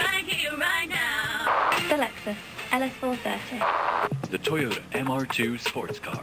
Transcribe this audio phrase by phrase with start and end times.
[0.00, 1.70] Right here, right now.
[1.90, 2.36] The Lexus
[2.70, 4.30] LS430.
[4.30, 6.22] The Toyota MR2 sports car.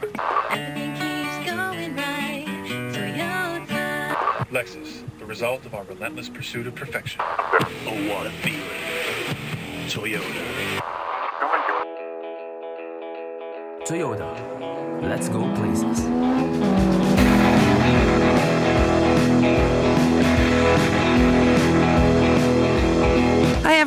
[0.50, 2.44] Everything keeps going right.
[2.92, 4.46] Toyota.
[4.50, 7.20] Lexus, the result of our relentless pursuit of perfection.
[7.20, 8.62] Oh, what a feeling.
[9.86, 10.82] Toyota.
[13.86, 15.02] Toyota.
[15.02, 16.04] Let's go places.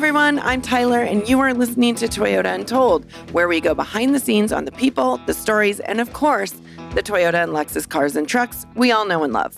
[0.02, 0.40] Everyone.
[0.40, 4.50] I'm Tyler, and you are listening to Toyota Untold, where we go behind the scenes
[4.50, 6.60] on the people, the stories, and of course,
[6.96, 9.56] the Toyota and Lexus cars and trucks we all know and love.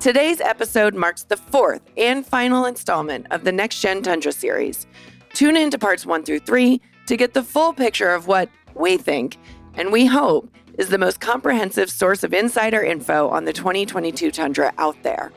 [0.00, 4.88] Today's episode marks the fourth and final installment of the Next Gen Tundra series.
[5.32, 8.96] Tune in to parts one through three to get the full picture of what we
[8.96, 9.38] think
[9.74, 14.74] and we hope is the most comprehensive source of insider info on the 2022 Tundra
[14.76, 15.30] out there.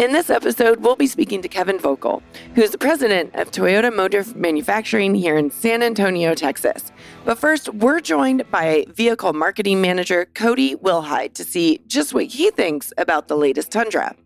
[0.00, 2.22] In this episode, we'll be speaking to Kevin Voelkel,
[2.54, 6.90] who's the president of Toyota Motor Manufacturing here in San Antonio, Texas.
[7.26, 12.50] But first, we're joined by vehicle marketing manager Cody Wilhide to see just what he
[12.50, 14.16] thinks about the latest Tundra.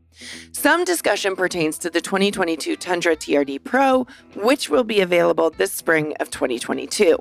[0.53, 4.07] Some discussion pertains to the 2022 Tundra TRD Pro,
[4.37, 7.19] which will be available this spring of 2022.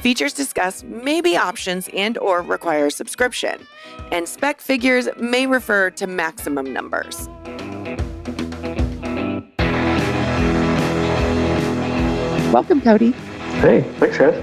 [0.00, 3.66] Features discussed may be options and or require subscription,
[4.12, 7.26] and spec figures may refer to maximum numbers.
[12.52, 13.12] Welcome, Cody.
[13.60, 14.34] Hey, thanks, guys.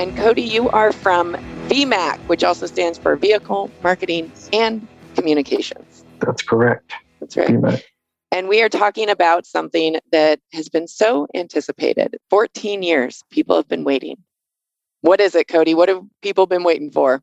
[0.00, 1.34] And Cody, you are from
[1.68, 4.84] VMAC, which also stands for Vehicle Marketing and
[5.14, 6.04] Communications.
[6.18, 6.92] That's correct.
[7.20, 7.50] That's right.
[7.50, 7.84] You bet.
[8.32, 12.16] And we are talking about something that has been so anticipated.
[12.30, 14.16] 14 years, people have been waiting.
[15.02, 15.72] What is it, Cody?
[15.72, 17.22] What have people been waiting for?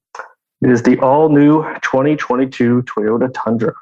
[0.62, 3.74] It is the all new 2022 Toyota Tundra.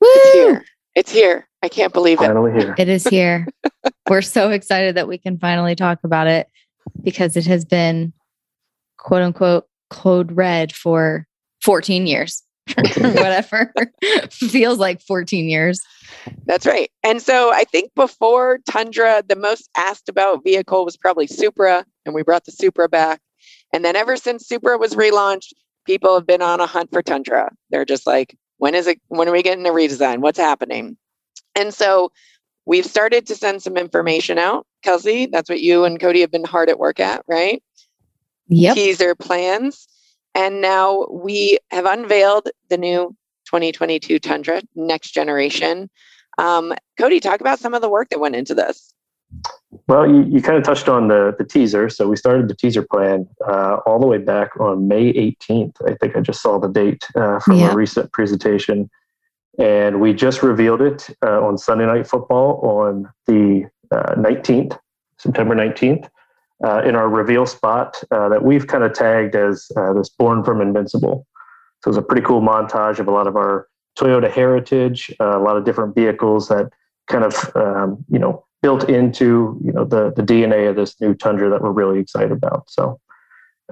[0.00, 0.64] It's here.
[0.96, 1.46] It's here.
[1.62, 2.26] I can't believe it.
[2.26, 2.74] Finally here.
[2.78, 3.46] It is here.
[4.08, 6.48] We're so excited that we can finally talk about it
[7.02, 8.12] because it has been
[8.96, 11.26] quote unquote code red for
[11.62, 12.42] 14 years
[12.76, 13.72] or whatever.
[14.30, 15.78] Feels like 14 years.
[16.46, 16.90] That's right.
[17.04, 22.14] And so I think before Tundra, the most asked about vehicle was probably Supra, and
[22.14, 23.20] we brought the Supra back.
[23.72, 25.52] And then ever since Supra was relaunched,
[25.84, 27.50] people have been on a hunt for Tundra.
[27.70, 29.00] They're just like, when is it?
[29.08, 30.18] When are we getting a redesign?
[30.18, 30.96] What's happening?
[31.54, 32.12] And so
[32.66, 34.66] we've started to send some information out.
[34.82, 37.62] Kelsey, that's what you and Cody have been hard at work at, right?
[38.48, 38.74] Yep.
[38.74, 39.88] Teaser plans.
[40.34, 45.88] And now we have unveiled the new 2022 Tundra next generation.
[46.38, 48.92] Um, Cody, talk about some of the work that went into this.
[49.88, 51.88] Well, you, you kind of touched on the, the teaser.
[51.88, 55.76] So we started the teaser plan uh, all the way back on May 18th.
[55.86, 58.90] I think I just saw the date uh, from a recent presentation.
[59.58, 64.76] And we just revealed it uh, on Sunday Night Football on the uh, 19th,
[65.18, 66.08] September 19th,
[66.64, 70.42] uh, in our reveal spot uh, that we've kind of tagged as uh, this Born
[70.42, 71.26] from Invincible.
[71.82, 75.42] So it's a pretty cool montage of a lot of our Toyota heritage, uh, a
[75.42, 76.70] lot of different vehicles that
[77.06, 81.14] kind of, um, you know, built into, you know, the, the DNA of this new
[81.14, 82.68] Tundra that we're really excited about.
[82.68, 83.00] So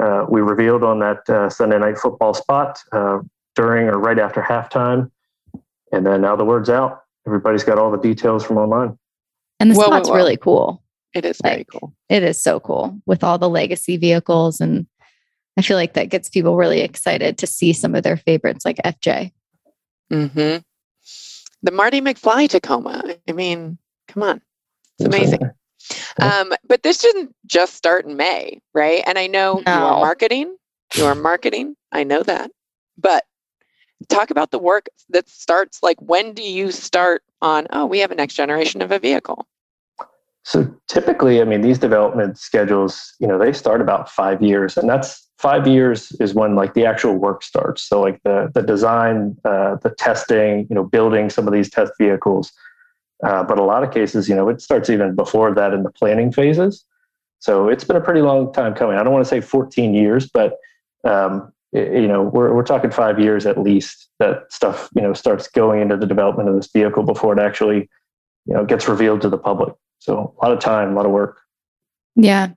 [0.01, 3.19] uh, we revealed on that uh, Sunday night football spot uh,
[3.57, 5.11] during or right after halftime.
[5.91, 7.01] And then now the word's out.
[7.27, 8.97] Everybody's got all the details from online.
[9.59, 10.15] And the Whoa, whoa, spot's whoa.
[10.15, 10.81] really cool.
[11.13, 11.93] It is very cool.
[12.09, 14.61] It is so cool with all the legacy vehicles.
[14.61, 14.87] And
[15.57, 18.77] I feel like that gets people really excited to see some of their favorites like
[18.85, 19.33] FJ.
[20.09, 20.59] hmm
[21.65, 23.03] The Marty McFly Tacoma.
[23.29, 24.41] I mean, come on.
[24.99, 25.41] It's amazing.
[26.21, 29.03] Um, but this didn't just start in May, right?
[29.07, 30.57] And I know you are marketing,
[30.97, 31.77] you are marketing.
[31.93, 32.51] I know that.
[32.97, 33.25] But
[34.09, 38.11] talk about the work that starts like when do you start on, oh, we have
[38.11, 39.47] a next generation of a vehicle?
[40.45, 44.89] So typically, I mean, these development schedules, you know, they start about five years, and
[44.89, 47.83] that's five years is when like the actual work starts.
[47.83, 51.93] So like the the design, uh, the testing, you know, building some of these test
[51.99, 52.53] vehicles.
[53.23, 55.91] Uh, but a lot of cases, you know, it starts even before that in the
[55.91, 56.85] planning phases.
[57.39, 58.97] So it's been a pretty long time coming.
[58.97, 60.57] I don't want to say 14 years, but
[61.05, 65.49] um, you know, we're we're talking five years at least that stuff, you know, starts
[65.49, 67.89] going into the development of this vehicle before it actually,
[68.47, 69.75] you know, gets revealed to the public.
[69.99, 71.41] So a lot of time, a lot of work.
[72.17, 72.51] Yeah.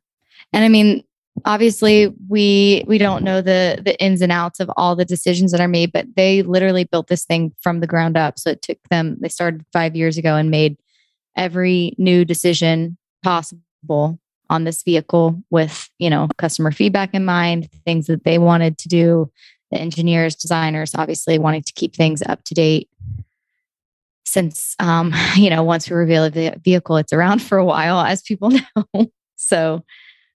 [0.54, 1.04] And I mean,
[1.46, 5.62] obviously we we don't know the the ins and outs of all the decisions that
[5.62, 8.40] are made, but they literally built this thing from the ground up.
[8.40, 10.78] So it took them they started 5 years ago and made
[11.36, 14.20] every new decision possible
[14.50, 18.88] on this vehicle with, you know, customer feedback in mind, things that they wanted to
[18.88, 19.30] do,
[19.72, 22.90] the engineers, designers obviously wanting to keep things up to date.
[24.26, 28.22] since um, you know once we reveal the vehicle, it's around for a while, as
[28.22, 28.52] people
[28.94, 29.12] know.
[29.36, 29.84] so,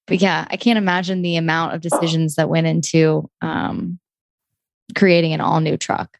[0.06, 3.98] but yeah, I can't imagine the amount of decisions that went into um,
[4.96, 6.18] creating an all new truck.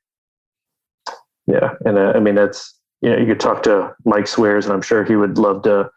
[1.47, 4.73] Yeah, and uh, I mean that's you know you could talk to Mike Sweers, and
[4.73, 5.91] I'm sure he would love to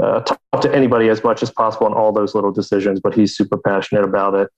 [0.00, 3.00] uh, talk to anybody as much as possible on all those little decisions.
[3.00, 4.48] But he's super passionate about it.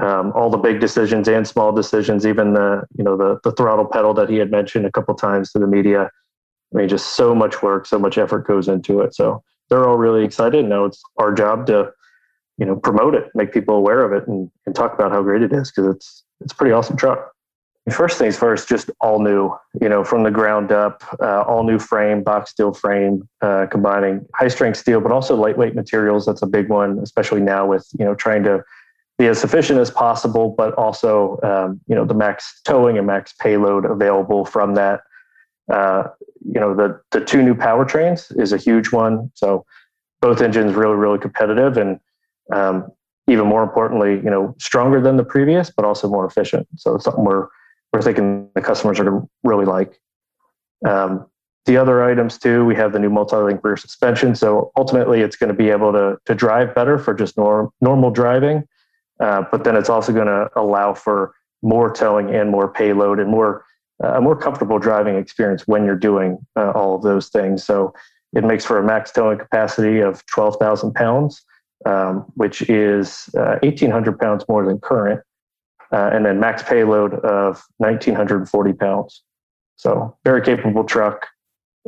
[0.00, 3.86] Um, all the big decisions and small decisions, even the you know the the throttle
[3.86, 6.10] pedal that he had mentioned a couple times to the media.
[6.72, 9.14] I mean, just so much work, so much effort goes into it.
[9.14, 10.64] So they're all really excited.
[10.64, 11.92] Now it's our job to
[12.58, 15.42] you know promote it, make people aware of it, and, and talk about how great
[15.42, 17.30] it is because it's it's pretty awesome truck.
[17.90, 21.78] First things first, just all new, you know, from the ground up, uh, all new
[21.78, 26.24] frame, box steel frame, uh, combining high strength steel, but also lightweight materials.
[26.24, 28.64] That's a big one, especially now with, you know, trying to
[29.18, 33.34] be as efficient as possible, but also, um, you know, the max towing and max
[33.34, 35.02] payload available from that.
[35.70, 36.04] Uh,
[36.42, 39.30] you know, the, the two new powertrains is a huge one.
[39.34, 39.66] So
[40.22, 42.00] both engines really, really competitive and,
[42.52, 42.88] um,
[43.26, 46.66] even more importantly, you know, stronger than the previous, but also more efficient.
[46.76, 47.48] So it's something we're
[47.92, 50.00] we're thinking the customers are going to really like.
[50.86, 51.26] Um,
[51.66, 54.34] the other items too, we have the new multi-link rear suspension.
[54.34, 58.10] So ultimately, it's going to be able to to drive better for just norm, normal
[58.10, 58.64] driving,
[59.20, 63.30] uh, but then it's also going to allow for more towing and more payload and
[63.30, 63.64] more
[64.02, 67.64] uh, a more comfortable driving experience when you're doing uh, all of those things.
[67.64, 67.94] So
[68.34, 71.42] it makes for a max towing capacity of 12,000 pounds,
[71.86, 75.20] um, which is 1,800 uh, pounds more than current
[75.94, 79.22] uh, and then max payload of 1940 pounds.
[79.76, 81.28] So very capable truck.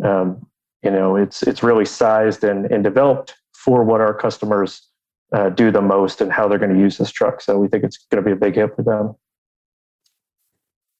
[0.02, 0.46] Um,
[0.82, 4.88] you know, it's it's really sized and, and developed for what our customers
[5.32, 7.40] uh, do the most and how they're going to use this truck.
[7.40, 9.16] So we think it's going to be a big hit for them.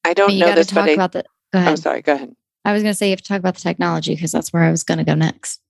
[0.05, 1.25] I don't you know got to this, but talk I, about the.
[1.53, 1.69] Go ahead.
[1.69, 2.03] I'm sorry.
[2.03, 2.35] Go ahead.
[2.65, 4.65] I was going to say you have to talk about the technology because that's where
[4.65, 5.61] I was going to go next.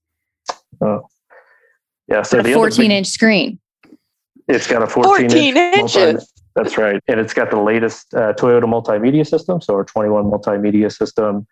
[0.80, 1.08] Oh,
[2.08, 2.22] yeah.
[2.22, 3.58] So the 14 big- inch screen.
[4.48, 6.24] It's got a 14, 14 inch multi-
[6.54, 7.02] That's right.
[7.08, 9.60] And it's got the latest uh, Toyota multimedia system.
[9.60, 11.46] So our 21 multimedia system,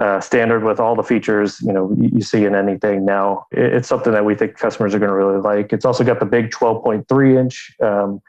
[0.00, 3.46] uh, standard with all the features, you know, you, you see in anything now.
[3.50, 5.72] It- it's something that we think customers are going to really like.
[5.72, 8.20] It's also got the big 12.3 inch um,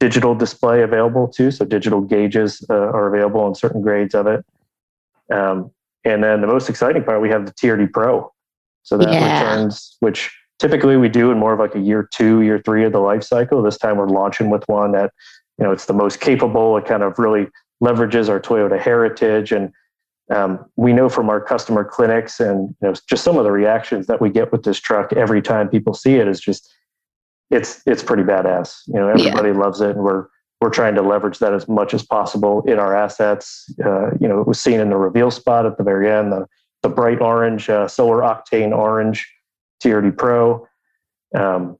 [0.00, 1.50] digital display available too.
[1.52, 4.44] So digital gauges uh, are available in certain grades of it.
[5.32, 5.70] Um,
[6.04, 8.32] and then the most exciting part, we have the TRD Pro.
[8.82, 9.50] So that Yeah.
[9.52, 12.92] returns, which typically we do in more of like a year two, year three of
[12.92, 13.62] the life cycle.
[13.62, 15.12] This time we're launching with one that,
[15.58, 16.76] you know, it's the most capable.
[16.76, 17.48] It kind of really
[17.82, 19.52] leverages our Toyota heritage.
[19.52, 19.72] And
[20.30, 24.06] um, we know from our customer clinics and you know just some of the reactions
[24.06, 26.72] that we get with this truck every time people see it is just
[27.50, 28.82] it's it's pretty badass.
[28.86, 29.14] You know, Yeah.
[29.14, 30.26] everybody loves it, and we're
[30.60, 33.64] we're trying to leverage that as much as possible in our assets.
[33.84, 36.46] Uh, you know, it was seen in the reveal spot at the very end, the
[36.82, 39.28] the bright orange, uh, solar octane orange
[39.82, 40.66] TRD Pro,
[41.34, 41.78] um,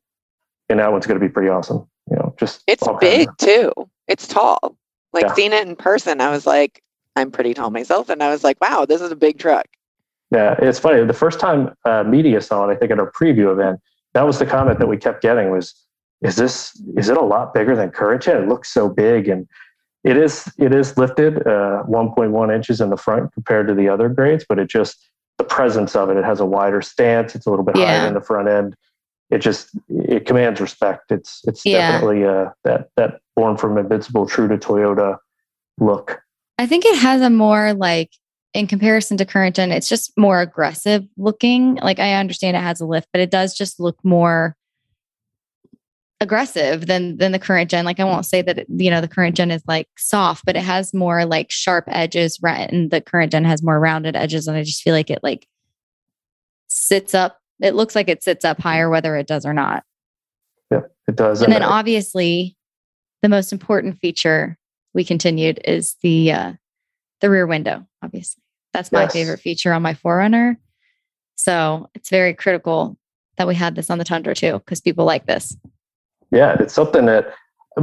[0.68, 1.86] and that one's going to be pretty awesome.
[2.10, 3.72] You know, just It's big too.
[4.08, 4.76] It's tall.
[5.12, 5.34] Like Yeah.
[5.34, 6.82] seeing it in person, I was like,
[7.16, 9.66] I'm pretty tall myself, and I was like, wow, this is a big truck.
[10.30, 11.04] Yeah, it's funny.
[11.04, 13.80] The first time uh, media saw it, I think at our preview event,
[14.14, 15.74] that was the comment that we kept getting was,
[16.22, 18.44] "Is this is it a lot bigger than current gen?
[18.44, 19.48] It looks so big." And
[20.04, 24.08] it is it is lifted uh, 1.1 inches in the front compared to the other
[24.08, 25.10] grades, but it just
[25.40, 26.18] the presence of it.
[26.18, 27.34] It has a wider stance.
[27.34, 27.86] It's a little bit Yeah.
[28.00, 28.76] higher in the front end.
[29.30, 31.10] It just it commands respect.
[31.10, 31.92] It's it's Yeah.
[31.92, 35.16] definitely uh, that that born from invincible, true to Toyota
[35.78, 36.20] look.
[36.58, 38.10] I think it has a more like
[38.52, 41.76] in comparison to current gen, it's just more aggressive looking.
[41.76, 44.56] Like I understand it has a lift, but it does just look more
[46.20, 47.84] aggressive than than the current gen.
[47.84, 50.56] Like I won't say that it, you know the current gen is like soft, but
[50.56, 52.70] it has more like sharp edges, right?
[52.70, 55.46] And the current gen has more rounded edges, and I just feel like it like
[56.68, 57.38] sits up.
[57.60, 59.84] It looks like it sits up higher, whether it does or not.
[60.70, 61.42] Yeah, it does.
[61.42, 62.56] And then uh, obviously,
[63.22, 64.56] the most important feature
[64.94, 66.52] we continued is the uh,
[67.20, 67.86] the rear window.
[68.02, 69.12] Obviously, that's my Yes.
[69.12, 70.56] favorite feature on my 4Runner.
[71.36, 72.98] So it's very critical
[73.38, 75.56] that we had this on the Tundra too, because people like this.
[76.30, 77.34] Yeah, it's something that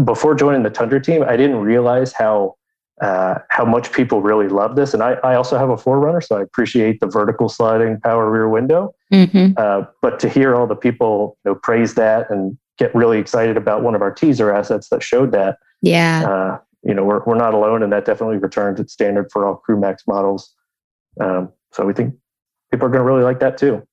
[0.03, 2.55] before joining the Tundra team, I didn't realize how
[3.01, 4.93] uh, how much people really love this.
[4.93, 8.49] And I, I also have a 4Runner, so I appreciate the vertical sliding power rear
[8.49, 8.95] window.
[9.13, 9.53] Mm-hmm.
[9.55, 13.55] Uh, but to hear all the people you know, praise that and get really excited
[13.55, 16.25] about one of our teaser assets that showed that, Yeah.
[16.27, 19.57] uh, you know, we're, we're not alone, and that definitely returns its standard for all
[19.57, 20.53] Crew Max models.
[21.21, 22.15] Um, so we think
[22.71, 23.85] people are going to really like that too.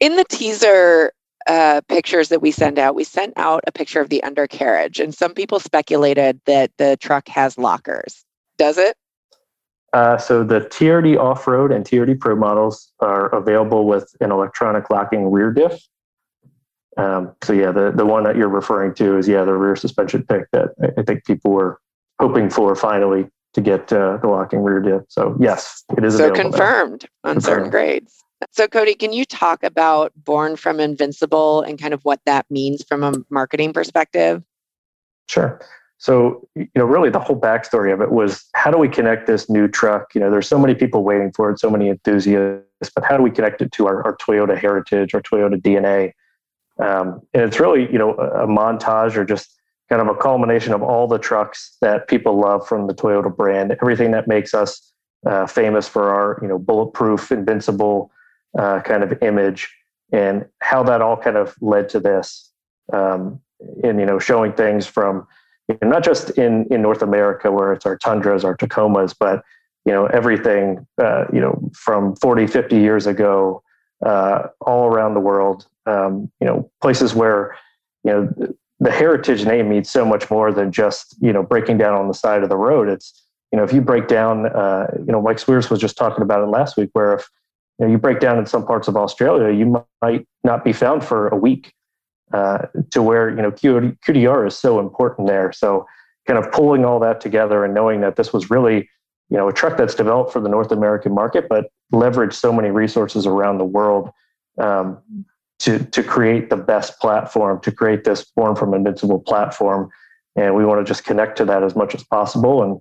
[0.00, 1.12] In the teaser
[1.46, 5.14] uh, pictures that we send out, we sent out a picture of the undercarriage, and
[5.14, 8.24] some people speculated that the truck has lockers.
[8.58, 8.96] Does it?
[9.92, 15.30] Uh, so the TRD off-road and TRD Pro models are available with an electronic locking
[15.30, 15.80] rear diff.
[16.98, 20.24] Um, so yeah, the the one that you're referring to is yeah the rear suspension
[20.24, 21.80] pick that I, I think people were
[22.18, 25.02] hoping for finally to get uh, the locking rear diff.
[25.08, 28.22] So yes, it is So confirmed on certain grades.
[28.50, 32.84] So Cody, can you talk about Born from Invincible and kind of what that means
[32.84, 34.42] from a marketing perspective?
[35.28, 35.60] Sure.
[35.98, 39.48] So, you know, really the whole backstory of it was how do we connect this
[39.48, 40.14] new truck?
[40.14, 43.22] You know, there's so many people waiting for it, so many enthusiasts, but how do
[43.22, 46.12] we connect it to our, our Toyota heritage, our Toyota DNA?
[46.78, 49.54] Um, and it's really, you know, a, montage or just
[49.88, 53.74] kind of a culmination of all the trucks that people love from the Toyota brand,
[53.80, 54.92] everything that makes us
[55.24, 58.10] uh, famous for our, you know, bulletproof, invincible
[58.58, 59.74] uh, kind of image,
[60.12, 62.50] and how that all kind of led to this.
[62.92, 63.40] Um,
[63.82, 65.26] and, you know, showing things from,
[65.68, 69.42] you know, not just in in North America where it's our tundras, our Tacomas, but
[69.86, 73.62] you know everything uh, you know from 40, 50 years ago,
[74.04, 75.66] uh, all around the world.
[75.86, 77.56] Um, you know places where
[78.04, 81.94] you know the heritage name means so much more than just you know breaking down
[81.94, 82.88] on the side of the road.
[82.88, 83.22] It's
[83.52, 86.42] you know if you break down, uh, you know Mike Sweers was just talking about
[86.42, 87.30] it last week, where if
[87.78, 91.04] you know you break down in some parts of Australia, you might not be found
[91.04, 91.74] for a week
[92.32, 95.52] uh, to where you know QDR is so important there.
[95.52, 95.86] So
[96.26, 98.88] kind of pulling all that together and knowing that this was really
[99.28, 102.70] you know a truck that's developed for the North American market, but leveraged so many
[102.70, 104.10] resources around the world
[104.58, 104.98] um,
[105.60, 109.90] to to create the best platform, to create this born from invincible platform.
[110.34, 112.80] And we want to just connect to that as much as possible, and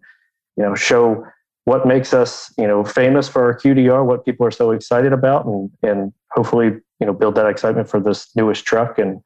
[0.58, 1.26] you know show
[1.66, 5.46] what makes us you know famous for our QDR, what people are so excited about,
[5.46, 9.22] and and hopefully you know build that excitement for this newest truck and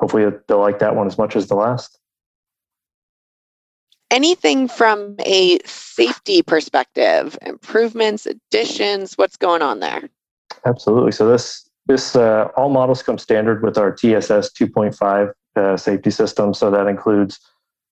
[0.00, 1.98] hopefully they'll like that one as much as the last.
[4.10, 10.08] Anything from a safety perspective, improvements, additions, what's going on there?
[10.66, 11.12] Absolutely.
[11.12, 16.54] So this this uh, all models come standard with our TSS 2.5 uh, safety system.
[16.54, 17.40] So that includes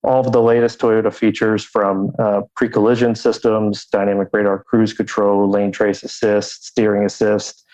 [0.05, 5.73] all of the latest Toyota features from uh, pre-collision systems, dynamic radar cruise control, lane
[5.73, 7.65] trace assist, steering assist,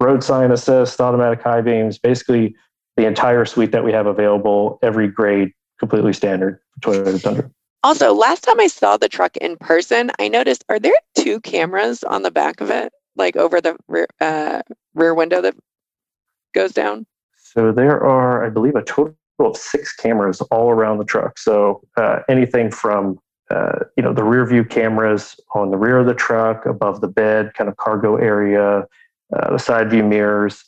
[0.00, 2.54] road sign assist, automatic high beams, basically
[2.96, 7.50] the entire suite that we have available, every grade, completely standard Toyota Tundra.
[7.82, 12.04] Also, last time I saw the truck in person, I noticed are there two cameras
[12.04, 14.60] on the back of it, like over the rear, uh,
[14.94, 15.54] rear window that
[16.52, 17.06] goes down?
[17.36, 21.38] So there are, I believe, a total of six cameras all around the truck.
[21.38, 23.18] So uh, anything from
[23.50, 27.08] uh, you know the rear view cameras on the rear of the truck, above the
[27.08, 28.86] bed, kind of cargo area,
[29.36, 30.64] uh, the side view mirrors,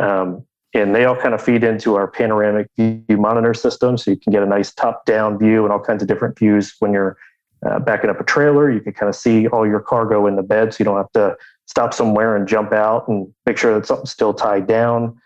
[0.00, 0.44] um,
[0.74, 3.96] and they all kind of feed into our panoramic view monitor system.
[3.96, 6.92] So you can get a nice top-down view and all kinds of different views when
[6.92, 7.16] you're
[7.64, 8.70] uh, backing up a trailer.
[8.70, 11.12] You can kind of see all your cargo in the bed, so you don't have
[11.12, 15.16] to stop somewhere and jump out and make sure that something's still tied down.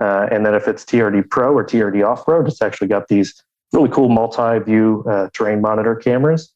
[0.00, 3.42] Uh, and then if it's TRD Pro or TRD Off Road, it's actually got these
[3.72, 6.52] really cool multi-view uh, terrain monitor cameras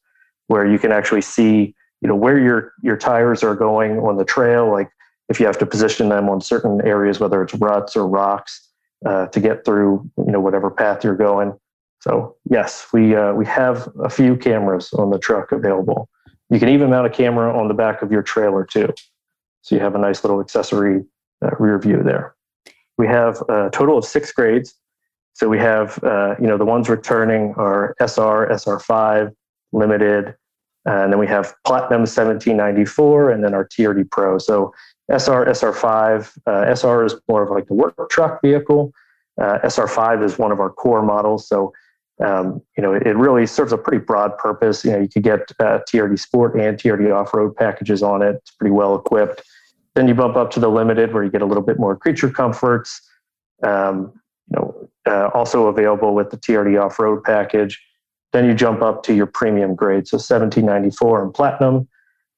[0.47, 4.25] where you can actually see, you know, where your your tires are going on the
[4.25, 4.69] trail.
[4.69, 4.89] Like
[5.29, 8.67] if you have to position them on certain areas, whether it's ruts or rocks,
[9.05, 11.53] uh, to get through, you know, whatever path you're going.
[12.01, 16.09] So yes, we uh, we have a few cameras on the truck available.
[16.49, 18.91] You can even mount a camera on the back of your trailer too,
[19.61, 21.05] so you have a nice little accessory
[21.41, 22.35] uh, rear view there.
[22.99, 24.75] We have a total of six grades.
[25.33, 29.33] So we have, uh, you know, the ones returning are SR, SR5,
[29.71, 30.35] Limited,
[30.85, 34.37] and then we have Platinum 1794, and then our TRD Pro.
[34.37, 34.73] So
[35.09, 38.91] SR, SR5, uh, SR is more of like the work truck vehicle.
[39.41, 41.47] Uh, SR5 is one of our core models.
[41.47, 41.71] So,
[42.19, 44.83] um, you know, it, it really serves a pretty broad purpose.
[44.83, 48.35] You know, you could get uh, TRD Sport and TRD Off Road packages on it.
[48.35, 49.41] It's pretty well equipped.
[49.95, 52.29] Then you bump up to the limited where you get a little bit more creature
[52.29, 53.01] comforts.
[53.63, 54.13] Um,
[54.49, 57.79] you know, uh, also available with the TRD off-road package.
[58.31, 61.87] Then you jump up to your premium grade, so 1794 and platinum.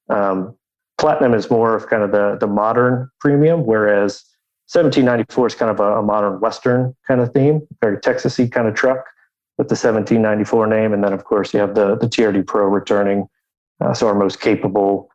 [0.08, 0.56] Um,
[0.98, 4.24] platinum is more of kind of the the modern premium, whereas
[4.72, 8.74] 1794 is kind of a, a modern Western kind of theme, very Texasy kind of
[8.74, 9.04] truck
[9.58, 10.94] with the 1794 name.
[10.94, 13.28] And then of course you have the the TRD Pro returning,
[13.80, 15.10] uh, so our most capable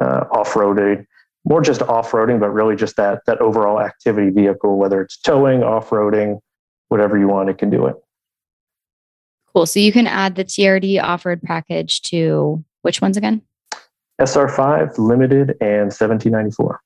[0.00, 1.06] uh, off-roading
[1.48, 6.40] more just off-roading, but really just that that overall activity vehicle, whether it's towing, off-roading,
[6.88, 7.96] whatever you want, it can do it.
[9.54, 9.64] Cool.
[9.64, 13.40] So you can add the TRD off-road package to which ones again?
[14.20, 16.80] SR5, Limited, and 1794.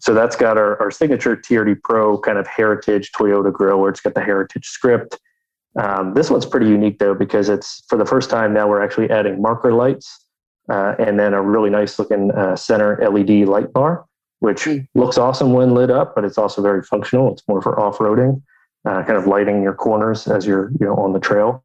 [0.00, 4.00] So that's got our, our signature TRD Pro kind of heritage Toyota grill where it's
[4.00, 5.18] got the heritage script.
[5.78, 9.10] Um, this one's pretty unique though because it's for the first time now we're actually
[9.10, 10.27] adding marker lights
[10.68, 14.04] uh, and then a really nice looking uh, center LED light bar,
[14.40, 14.86] which Mm.
[14.94, 17.32] looks awesome when lit up, but it's also very functional.
[17.32, 18.42] It's more for off roading,
[18.84, 21.64] uh, kind of lighting your corners as you're you know on the trail.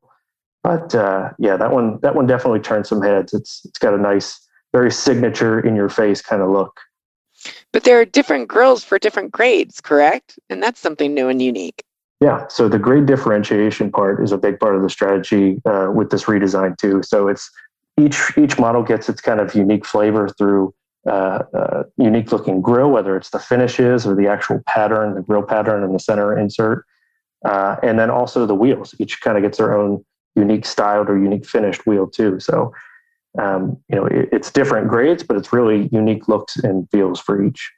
[0.64, 3.34] But uh, yeah, that one that one definitely turns some heads.
[3.34, 4.40] It's it's got a nice,
[4.72, 6.80] very signature in your face kind of look.
[7.74, 10.40] But there are different grills for different grades, correct?
[10.50, 11.84] And that's something new and unique.
[12.22, 16.10] Yeah, so the grade differentiation part is a big part of the strategy uh, with
[16.10, 17.04] this redesign too.
[17.04, 17.52] So it's
[18.00, 20.74] each each model gets its kind of unique flavor through
[21.08, 25.44] uh, uh, unique looking grill, whether it's the finishes or the actual pattern, the grill
[25.44, 26.86] pattern and the center insert,
[27.46, 28.96] uh, and then also the wheels.
[29.00, 30.04] Each kind of gets their own
[30.36, 32.40] unique styled or unique finished wheel too.
[32.40, 32.74] So
[33.40, 37.44] um, you know it, it's different grades, but it's really unique looks and feels for
[37.44, 37.72] each.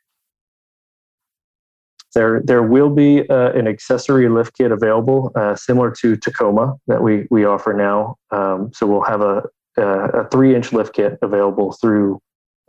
[2.14, 7.04] There, there will be uh, an accessory lift kit available, uh, similar to Tacoma that
[7.04, 8.16] we we offer now.
[8.32, 9.44] Um, so we'll have a
[9.78, 12.22] a, a three inch lift kit available through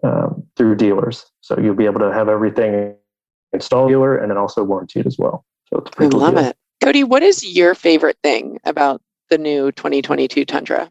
[0.02, 1.26] um, through dealers.
[1.40, 2.94] So you'll be able to have everything
[3.52, 5.44] installed dealer and then also warranted as well.
[5.68, 6.44] So it's a I pretty cool love deal.
[6.44, 6.56] it.
[6.82, 10.90] Cody, what is your favorite thing about the new 2022 Tundra?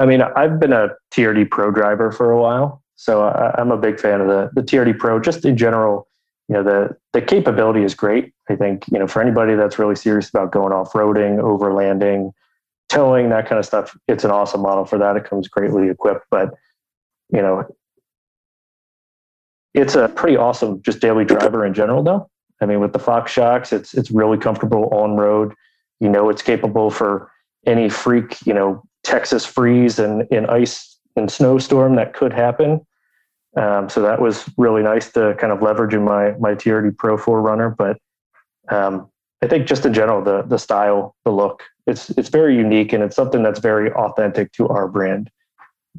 [0.00, 3.76] I mean, I've been a TRD Pro driver for a while, so I, I'm a
[3.76, 5.18] big fan of the the TRD Pro.
[5.18, 6.06] Just in general,
[6.48, 8.32] you know, the the capability is great.
[8.48, 12.32] I think you know for anybody that's really serious about going off roading, overlanding,
[12.88, 15.16] towing, that kind of stuff, it's an awesome model for that.
[15.16, 16.54] It comes greatly equipped, but
[17.30, 17.64] you know,
[19.74, 22.28] it's a pretty awesome just daily driver in general, though.
[22.60, 25.54] I mean, with the Fox shocks, it's it's really comfortable on road.
[26.00, 27.30] You know, it's capable for
[27.66, 32.84] any freak, you know, Texas freeze and in ice and snowstorm that could happen.
[33.56, 37.16] Um, so that was really nice to kind of leverage in my my TRD Pro
[37.16, 37.76] 4Runner.
[37.76, 37.98] But
[38.74, 39.08] um,
[39.42, 43.02] I think just in general, the the style, the look, it's it's very unique and
[43.02, 45.30] it's something that's very authentic to our brand.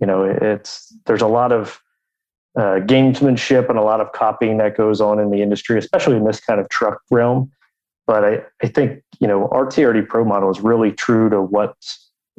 [0.02, 1.82] You know, it's there's a lot of
[2.58, 6.26] uh, gamesmanship and a lot of copying that goes on in the industry, especially in
[6.26, 7.52] this kind of truck realm.
[8.08, 11.76] But I, I think you know our TRD Pro model is really true to what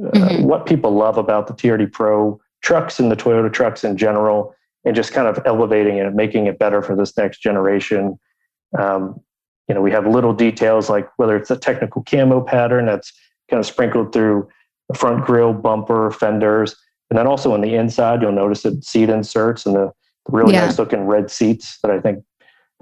[0.03, 0.45] uh, Mhm.
[0.45, 4.95] what people love about the TRD Pro trucks and the Toyota trucks in general, and
[4.95, 8.19] just kind of elevating it and making it better for this next generation.
[8.79, 9.21] Um,
[9.71, 13.13] you know, we have little details like whether it's a technical camo pattern that's
[13.49, 14.49] kind of sprinkled through
[14.89, 16.75] the front grille, bumper, fenders,
[17.09, 19.93] and then also on the inside, you'll notice it seat inserts and the
[20.29, 20.67] really Yeah.
[20.67, 22.25] nice looking red seats that I think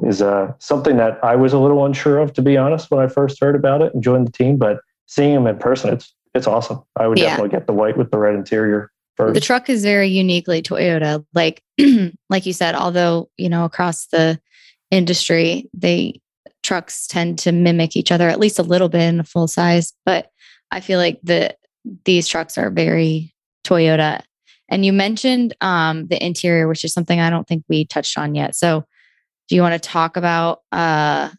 [0.02, 3.06] is uh, something that I was a little unsure of, to be honest, when I
[3.06, 4.56] first heard about it and joined the team.
[4.56, 6.82] But seeing them in person, it's it's awesome.
[6.96, 7.24] I would Yeah.
[7.36, 9.34] definitely get the white with the red interior first.
[9.34, 11.22] the truck is very uniquely Toyota.
[11.34, 11.62] Like,
[12.30, 14.40] like you said, although you know across the
[14.90, 16.20] industry, they
[16.68, 19.94] trucks tend to mimic each other at least a little bit in a full size.
[20.04, 20.30] But
[20.70, 21.56] I feel like the
[22.04, 24.20] these trucks are very Toyota.
[24.68, 28.34] And you mentioned um, the interior, which is something I don't think we touched on
[28.34, 28.54] yet.
[28.54, 28.84] So,
[29.48, 31.30] do you want to talk about uh,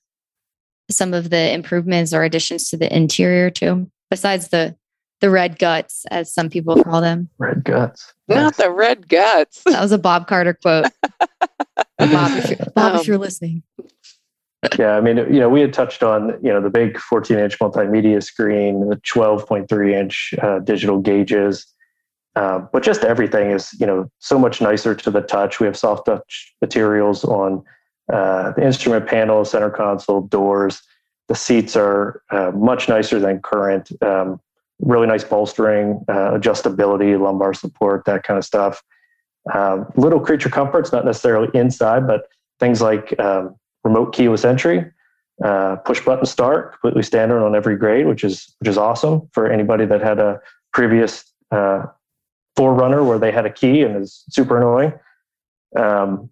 [0.89, 4.75] some of the improvements or additions to the interior too, besides the
[5.21, 7.29] the red guts, as some people call them?
[7.37, 8.13] red guts.
[8.27, 9.61] Not the red guts.
[9.65, 10.87] That was a Bob Carter quote.
[11.99, 13.61] Bob, if you're, Bob, Um, if you're listening.
[14.77, 17.57] Yeah, I mean, you know, we had touched on, you know, the big 14 inch
[17.59, 21.65] multimedia screen, the 12.3 inch uh, digital gauges,
[22.35, 25.59] uh, but just everything is, you know, so much nicer to the touch.
[25.59, 27.63] We have soft touch materials on
[28.11, 30.81] uh, the instrument panel, center console, doors.
[31.29, 33.91] The seats are uh, much nicer than current.
[34.01, 34.41] Um,
[34.79, 38.81] really nice bolstering, uh, adjustability, lumbar support, that kind of stuff.
[39.53, 42.27] Um, little creature comforts, not necessarily inside, but
[42.59, 44.85] things like um, remote keyless entry,
[45.43, 49.49] uh, push button start, completely standard on every grade, which is which is awesome for
[49.51, 50.39] anybody that had a
[50.73, 51.83] previous uh,
[52.57, 54.93] 4Runner where they had a key and is super annoying.
[55.77, 56.29] Um,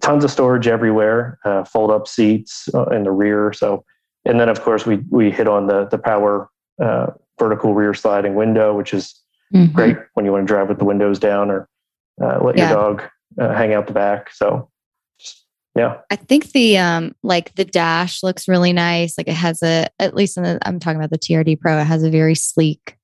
[0.00, 3.52] tons of storage everywhere, uh, fold up seats uh, in the rear.
[3.52, 3.84] So,
[4.24, 6.48] and then of course we we hit on the the power
[6.82, 7.06] uh,
[7.38, 9.14] vertical rear sliding window, which is
[9.52, 9.72] Mhm.
[9.72, 11.68] great when you want to drive with the windows down or
[12.22, 12.68] uh, let Yeah.
[12.70, 13.02] your dog
[13.40, 14.30] uh, hang out the back.
[14.32, 14.68] So,
[15.76, 19.16] yeah, I think the um like the dash looks really nice.
[19.16, 21.78] Like it has a at least in the, I'm talking about the TRD Pro.
[21.78, 22.96] It has a very sleek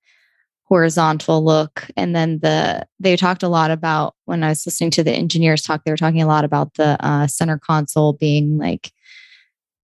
[0.65, 1.89] horizontal look.
[1.97, 5.63] And then the they talked a lot about when I was listening to the engineers
[5.63, 5.85] talk.
[5.85, 8.93] They were talking a lot about the uh, center console being like.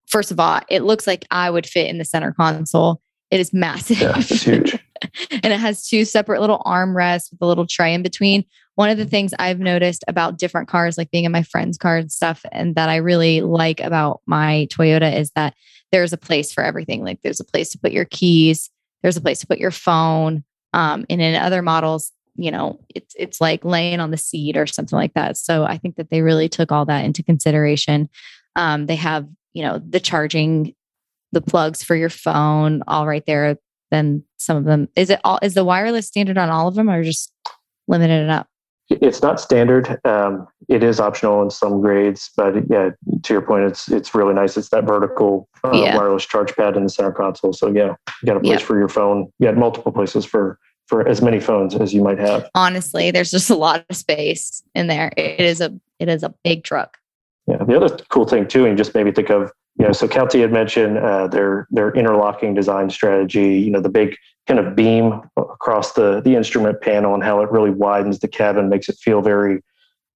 [0.09, 3.01] First of all, it looks like I would fit in the center console.
[3.31, 3.99] It is massive.
[3.99, 4.73] yeah, it's huge.
[5.31, 8.45] and it has two separate little armrests with a little tray in between.
[8.75, 11.99] One of the things I've noticed about different cars, like being in my friend's car
[11.99, 15.55] and stuff, and that I really like about my Toyota is that
[15.91, 17.05] there's a place for everything.
[17.05, 18.71] Like there's a place to put your keys,
[19.03, 20.45] there's a place to put your phone.
[20.73, 24.67] Um, and in other models, you know, it's it's like laying on the seat or
[24.67, 25.37] something like that.
[25.37, 28.09] So I think that they really took all that into consideration.
[28.57, 30.75] Um, they have, you know, the charging,
[31.33, 33.59] the plugs for your phone, all right there.
[33.91, 36.89] Then some of them is it all is the wireless standard on all of them
[36.89, 37.33] or just
[37.87, 38.49] limited it up?
[38.91, 39.99] It's not standard.
[40.05, 42.91] Um, it is optional in some grades, but yeah,
[43.23, 44.57] to your point, it's it's really nice.
[44.57, 45.97] It's that vertical uh, Yeah.
[45.97, 47.53] wireless charge pad in the center console.
[47.53, 48.67] So yeah, you got a place Yeah.
[48.67, 49.33] for your phone.
[49.39, 52.49] You got multiple places for for as many phones as you might have.
[52.55, 55.13] Honestly, there's just a lot of space in there.
[55.17, 56.99] It is a it is a big truck.
[57.47, 57.65] Yeah.
[57.65, 60.53] The other cool thing too, and just maybe think of you know, so Calty had
[60.53, 63.59] mentioned uh, their their interlocking design strategy.
[63.59, 67.51] You know, the big kind of beam across the the instrument panel and how it
[67.51, 69.63] really widens the cabin, makes it feel very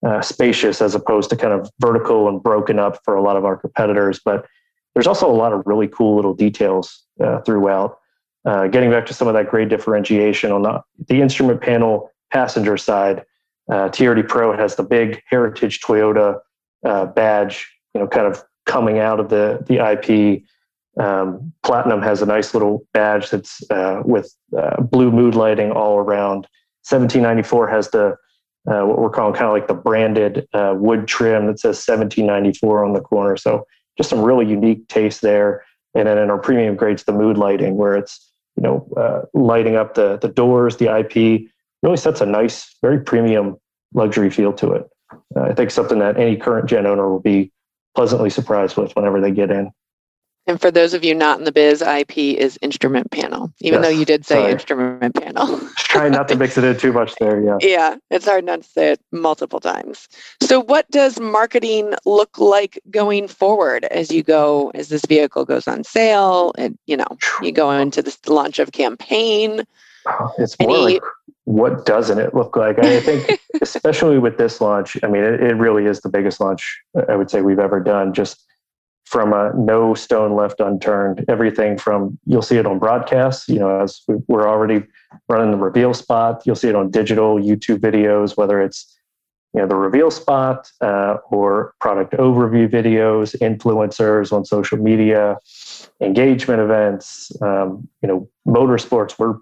[0.06, 3.44] uh, spacious as opposed to kind of vertical and broken up for a lot of
[3.44, 4.20] our competitors.
[4.24, 4.46] But
[4.94, 7.98] there's also a lot of really cool little details uh, throughout.
[8.44, 12.76] Uh, getting back to some of that great differentiation on the, the instrument panel passenger
[12.76, 13.24] side,
[13.70, 16.38] uh, TRD Pro has the big Heritage Toyota
[16.84, 20.42] uh, badge, you know, kind of coming out of the the IP.
[20.98, 25.98] Um, Platinum has a nice little badge that's uh, with uh, blue mood lighting all
[25.98, 26.46] around.
[26.88, 28.16] 1794 has the
[28.68, 32.84] uh, what we're calling kind of like the branded uh, wood trim that says 1794
[32.84, 33.36] on the corner.
[33.36, 35.64] So just some really unique taste there.
[35.94, 39.76] And then in our premium grades, the mood lighting, where it's you know uh, lighting
[39.76, 41.48] up the the doors, the IP,
[41.82, 43.56] really sets a nice, very premium
[43.94, 44.88] luxury feel to it.
[45.34, 47.52] Uh, I think something that any current gen owner will be
[47.96, 49.72] pleasantly surprised with whenever they get in.
[50.48, 53.84] And for those of you not in the biz, IP is instrument panel, even Yes,
[53.84, 54.52] though you did say sorry.
[54.52, 55.58] instrument panel.
[55.58, 57.42] Just trying not to mix it in too much there.
[57.42, 57.58] Yeah.
[57.62, 60.06] yeah, it's hard not to say it multiple times.
[60.40, 65.66] So, what does marketing look like going forward as you go, as this vehicle goes
[65.66, 69.64] on sale and, you know, you go into this launch of campaign?
[70.38, 71.02] It's more Any- like
[71.44, 72.78] what doesn't it look like?
[72.80, 76.80] I think, especially with this launch, I mean, it, it really is the biggest launch
[77.08, 78.12] I would say we've ever done.
[78.12, 78.44] Just
[79.04, 83.80] from a no stone left unturned, everything from you'll see it on broadcasts, you know,
[83.80, 84.84] as we- we're already
[85.28, 88.92] running the reveal spot, you'll see it on digital YouTube videos, whether it's
[89.54, 95.38] you know the reveal spot uh, or product overview videos, influencers on social media,
[96.00, 99.16] engagement events, um, you know, motorsports.
[99.16, 99.36] We're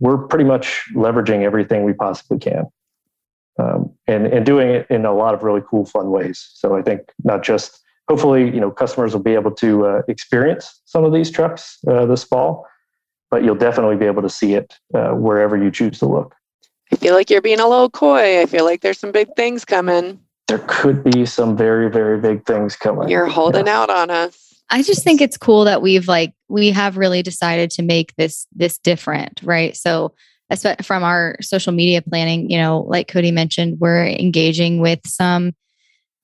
[0.00, 2.64] we're pretty much leveraging everything we possibly can,
[3.58, 6.48] um, and and doing it in a lot of really cool, fun ways.
[6.54, 10.80] So I think not just hopefully you know customers will be able to uh, experience
[10.84, 12.66] some of these trucks uh, this fall,
[13.30, 16.34] but you'll definitely be able to see it uh, wherever you choose to look.
[16.92, 18.40] I feel like you're being a little coy.
[18.40, 20.20] I feel like there's some big things coming.
[20.46, 23.08] There could be some very very big things coming.
[23.08, 23.80] You're holding Yeah.
[23.80, 24.45] out on us.
[24.68, 28.46] I just think it's cool that we've like we have really decided to make this
[28.52, 29.76] this different, right?
[29.76, 30.14] So
[30.82, 35.54] from our social media planning, you know, like Cody mentioned, we're engaging with some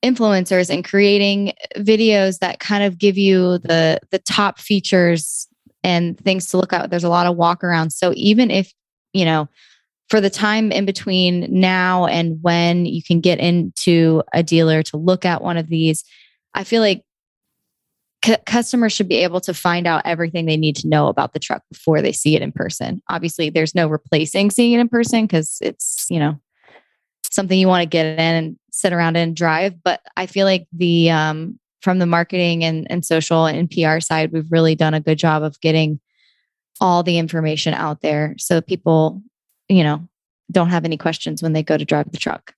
[0.04, 5.46] influencers and creating videos that kind of give you the the top features
[5.84, 6.90] and things to look at.
[6.90, 7.90] There's a lot of walk around.
[7.90, 8.72] So even if,
[9.12, 9.48] you know,
[10.08, 14.96] for the time in between now and when you can get into a dealer to
[14.96, 16.04] look at one of these,
[16.54, 17.02] I feel like
[18.22, 21.38] cu- customers should be able to find out everything they need to know about the
[21.38, 23.02] truck before they see it in person.
[23.10, 26.40] Obviously, there's no replacing seeing it in person because it's, you know,
[27.30, 29.82] something you want to get in and sit around and drive.
[29.82, 34.32] But I feel like the, um, from the marketing and, and social and PR side,
[34.32, 36.00] we've really done a good job of getting
[36.80, 39.22] all the information out there so people,
[39.68, 40.06] you know,
[40.50, 42.54] don't have any questions when they go to drive the truck.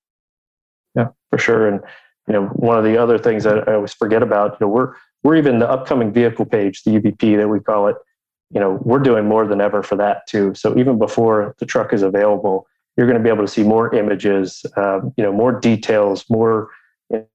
[0.95, 1.69] Yeah, for sure.
[1.69, 1.81] And
[2.27, 4.95] you know, one of the other things that I always forget about, you know, we're
[5.23, 7.97] we're even the upcoming vehicle page, the UVP that we call it.
[8.51, 10.55] You know, we're doing more than ever for that too.
[10.55, 13.93] So even before the truck is available, you're going to be able to see more
[13.95, 16.69] images, um, you know, more details, more,
[17.11, 17.27] you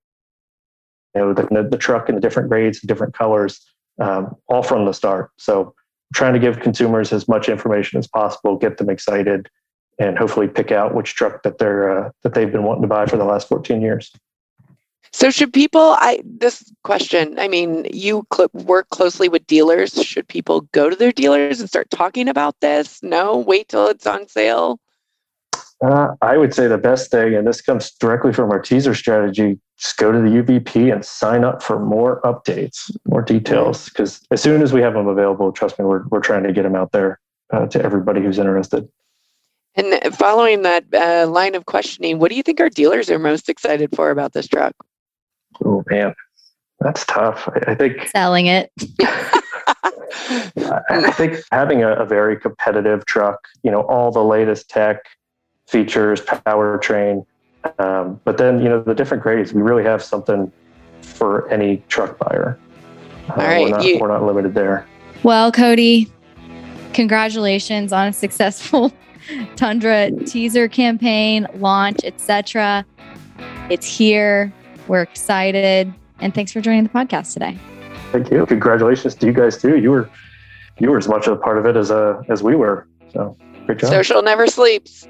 [1.15, 3.59] know, the, the truck in the different grades, different colors,
[3.99, 5.31] um, all from the start.
[5.37, 5.73] So
[6.13, 9.49] trying to give consumers as much information as possible, get them excited,
[9.99, 13.05] and hopefully pick out which truck that they're uh, that they've been wanting to buy
[13.05, 14.11] for the last 14 years.
[15.11, 19.93] So should people I this question, I mean, you cl- work closely with dealers.
[19.93, 23.01] Should people go to their dealers and start talking about this?
[23.01, 24.79] No, wait till it's on sale.
[25.83, 29.57] Uh, I would say the best thing, and this comes directly from our teaser strategy,
[29.77, 33.85] just go to the UVP and sign up for more updates, more details.
[33.85, 36.63] Because as soon as we have them available, trust me, we're, we're trying to get
[36.63, 37.19] them out there
[37.53, 38.89] uh, to everybody who's interested.
[39.75, 43.47] And following that uh, line of questioning, what do you think our dealers are most
[43.47, 44.75] excited for about this truck?
[45.65, 46.13] Oh, man,
[46.79, 47.47] that's tough.
[47.49, 48.71] I, I think Selling it.
[49.01, 54.97] I I think having a, a very competitive truck, you know, all the latest tech,
[55.67, 57.25] features, powertrain.
[57.77, 60.51] Um, but then, you know, the different grades, we really have something
[61.01, 62.57] for any truck buyer.
[63.29, 64.87] Uh, All right, we're, not, you- we're not limited there.
[65.23, 66.09] Well, Cody,
[66.93, 68.91] congratulations on a successful
[69.55, 72.85] Tundra teaser campaign, launch, etc.
[73.69, 74.51] It's here.
[74.89, 75.93] We're excited.
[76.19, 77.57] And thanks for joining the podcast today.
[78.11, 78.45] Thank you.
[78.45, 79.77] Congratulations to you guys too.
[79.77, 80.09] You were
[80.79, 82.87] you were as much a part of it as uh, as we were.
[83.13, 83.91] So great job.
[83.91, 85.07] Social never sleeps.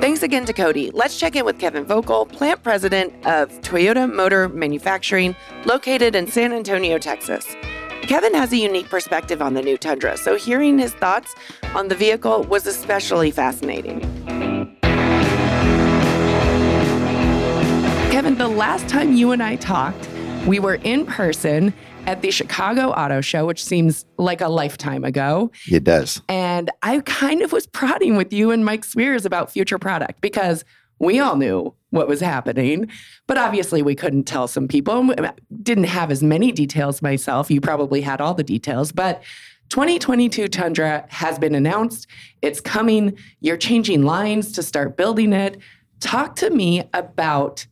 [0.00, 0.90] Thanks again to Cody.
[0.92, 6.52] Let's check in with Kevin Voelkel, plant president of Toyota Motor Manufacturing, located in San
[6.52, 7.44] Antonio, Texas.
[8.02, 11.34] Kevin has a unique perspective on the new Tundra, so hearing his thoughts
[11.74, 14.25] on the vehicle was especially fascinating.
[18.36, 20.10] The last time you and I talked,
[20.46, 21.72] we were in person
[22.04, 25.50] at the Chicago Auto Show, which seems like a lifetime ago.
[25.66, 26.20] It does.
[26.28, 30.66] And I kind of was prodding with you and Mike Sweers about future product because
[30.98, 32.90] we all knew what was happening,
[33.26, 35.14] but obviously we couldn't tell some people.
[35.62, 37.50] Didn't have as many details myself.
[37.50, 39.22] You probably had all the details, but
[39.70, 42.06] 2022 Tundra has been announced.
[42.42, 43.16] It's coming.
[43.40, 45.56] You're changing lines to start building it.
[46.00, 47.66] Talk to me about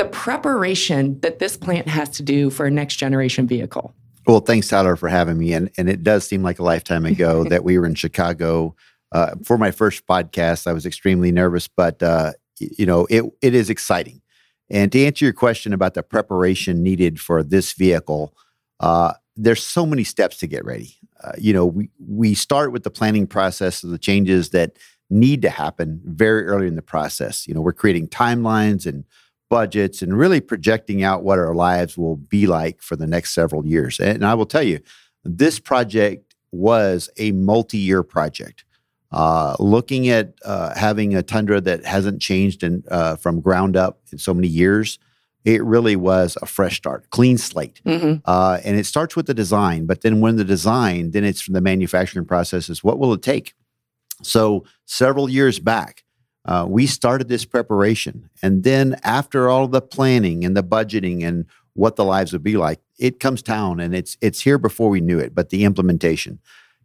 [0.00, 3.94] the preparation that this plant has to do for a next generation vehicle.
[4.26, 5.52] Well, thanks, Tyler, for having me.
[5.52, 8.74] And and it does seem like a lifetime ago that we were in Chicago
[9.12, 10.66] uh, for my first podcast.
[10.66, 14.22] I was extremely nervous, but uh, you know, it it is exciting.
[14.70, 18.34] And to answer your question about the preparation needed for this vehicle,
[18.78, 20.96] uh, there's so many steps to get ready.
[21.22, 24.78] Uh, you know, we we start with the planning process of the changes that
[25.10, 27.46] need to happen very early in the process.
[27.46, 29.04] You know, we're creating timelines and
[29.50, 33.66] budgets and really projecting out what our lives will be like for the next several
[33.66, 34.00] years.
[34.00, 34.80] And I will tell you,
[35.24, 38.64] this project was a multi-year project.
[39.12, 44.00] Uh, looking at uh, having a tundra that hasn't changed in, uh, from ground up
[44.12, 44.98] in so many years,
[45.44, 47.80] it really was a fresh start, clean slate.
[47.84, 48.20] Mm-hmm.
[48.24, 51.54] Uh, and it starts with the design, but then when the design, then it's from
[51.54, 53.54] the manufacturing process is what will it take?
[54.22, 56.04] So several years back,
[56.44, 58.30] uh, we started this preparation.
[58.42, 62.56] And then after all the planning and the budgeting and what the lives would be
[62.56, 66.38] like, it comes down and it's it's here before we knew it, but the implementation.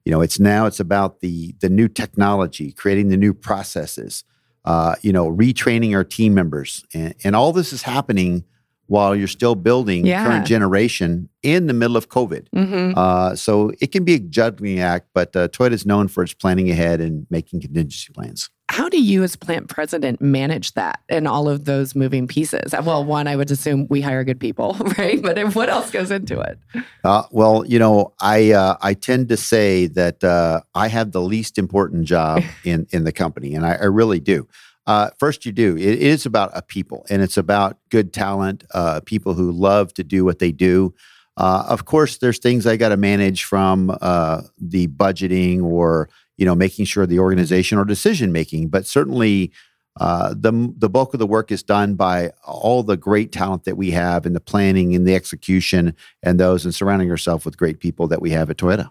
[0.03, 4.23] You know, it's now it's about the the new technology, creating the new processes,
[4.65, 6.85] uh, you know, retraining our team members.
[6.93, 8.43] And, and all this is happening
[8.87, 10.25] while you're still building Yeah.
[10.25, 12.47] current generation in the middle of COVID.
[12.55, 12.97] Mm-hmm.
[12.97, 16.33] Uh, so it can be a juggling act, but uh, Toyota is known for its
[16.33, 18.49] planning ahead and making contingency plans.
[18.69, 22.73] How do you, as plant president, manage that and all of those moving pieces?
[22.83, 25.21] Well, one, I would assume we hire good people, right?
[25.21, 26.57] But what else goes into it?
[27.03, 31.21] Uh, well, you know, I uh, I tend to say that uh, I have the
[31.21, 34.47] least important job in in the company, and I, I really do.
[34.87, 35.75] Uh, first, you do.
[35.75, 40.03] It is about a people, and it's about good talent, uh, people who love to
[40.03, 40.93] do what they do.
[41.37, 46.45] Uh, of course, there's things I got to manage from uh, the budgeting or you
[46.45, 49.51] know making sure the organization or decision making, but certainly.
[49.97, 53.77] Uh, the the bulk of the work is done by all the great talent that
[53.77, 57.79] we have in the planning and the execution and those and surrounding yourself with great
[57.79, 58.89] people that we have at Toyota.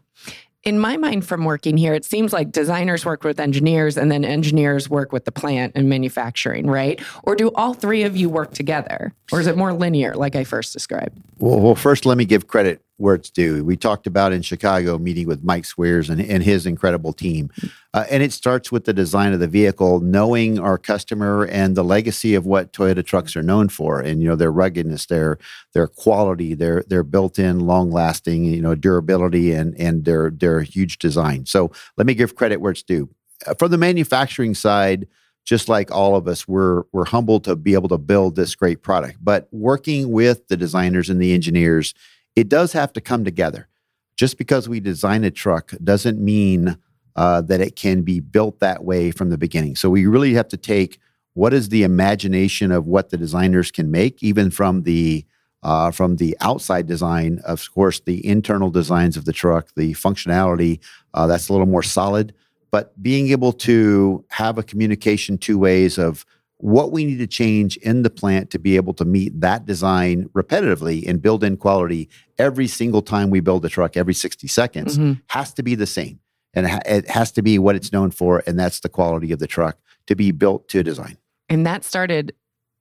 [0.64, 4.24] In my mind, from working here, it seems like designers work with engineers and then
[4.24, 7.02] engineers work with the plant and manufacturing, right?
[7.24, 9.12] Or do all three of you work together?
[9.30, 11.20] Or is it more linear, like I first described?
[11.38, 13.64] Well, well, first, let me give credit where it's due.
[13.64, 17.50] We talked about in Chicago meeting with Mike Sweers and, and his incredible team.
[17.92, 21.84] Uh, and it starts with the design of the vehicle, knowing our customer and the
[21.84, 25.38] legacy of what Toyota trucks are known for, and you know their ruggedness, their
[25.72, 31.46] their quality, their their built-in, long-lasting, you know, durability, and and their their huge design.
[31.46, 33.08] So let me give credit where it's due.
[33.46, 35.06] Uh, from the manufacturing side,
[35.44, 38.82] just like all of us, we're we're humbled to be able to build this great
[38.82, 39.18] product.
[39.20, 41.94] But working with the designers and the engineers,
[42.36, 43.68] it does have to come together.
[44.16, 46.78] Just because we design a truck doesn't mean
[47.16, 49.76] uh, that it can be built that way from the beginning.
[49.76, 50.98] So we really have to take
[51.34, 55.24] what is the imagination of what the designers can make, even from the
[55.62, 57.40] uh, from the outside design.
[57.44, 60.78] Of course, the internal designs of the truck, the functionality
[61.14, 62.34] uh, that's a little more solid.
[62.70, 66.26] But being able to have a communication two ways of
[66.64, 70.30] what we need to change in the plant to be able to meet that design
[70.32, 74.96] repetitively and build in quality every single time we build a truck every 60 seconds
[74.96, 75.20] Mhm.
[75.28, 76.20] has to be the same
[76.54, 79.46] and it has to be what it's known for and that's the quality of the
[79.46, 81.18] truck to be built to design
[81.50, 82.32] And that started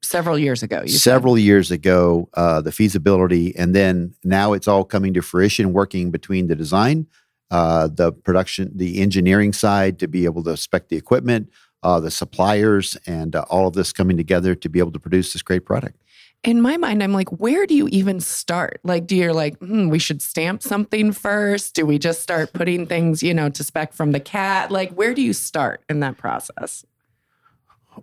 [0.01, 0.79] several years ago.
[0.83, 1.01] You said.
[1.01, 6.09] several years ago uh, the feasibility and then now it's all coming to fruition working
[6.09, 7.07] between the design
[7.51, 11.49] uh, the production, the engineering side to be able to spec the equipment,
[11.83, 15.33] uh, the suppliers, and uh, all of this coming together to be able to produce
[15.33, 15.97] this great product.
[16.43, 18.81] In my mind, I'm like, where do you even start?
[18.83, 21.73] Like, do you like, hmm, we should stamp something first?
[21.73, 24.69] Do we just start putting things, you know, to spec from the cat?
[24.69, 26.85] Like, where do you start in that process?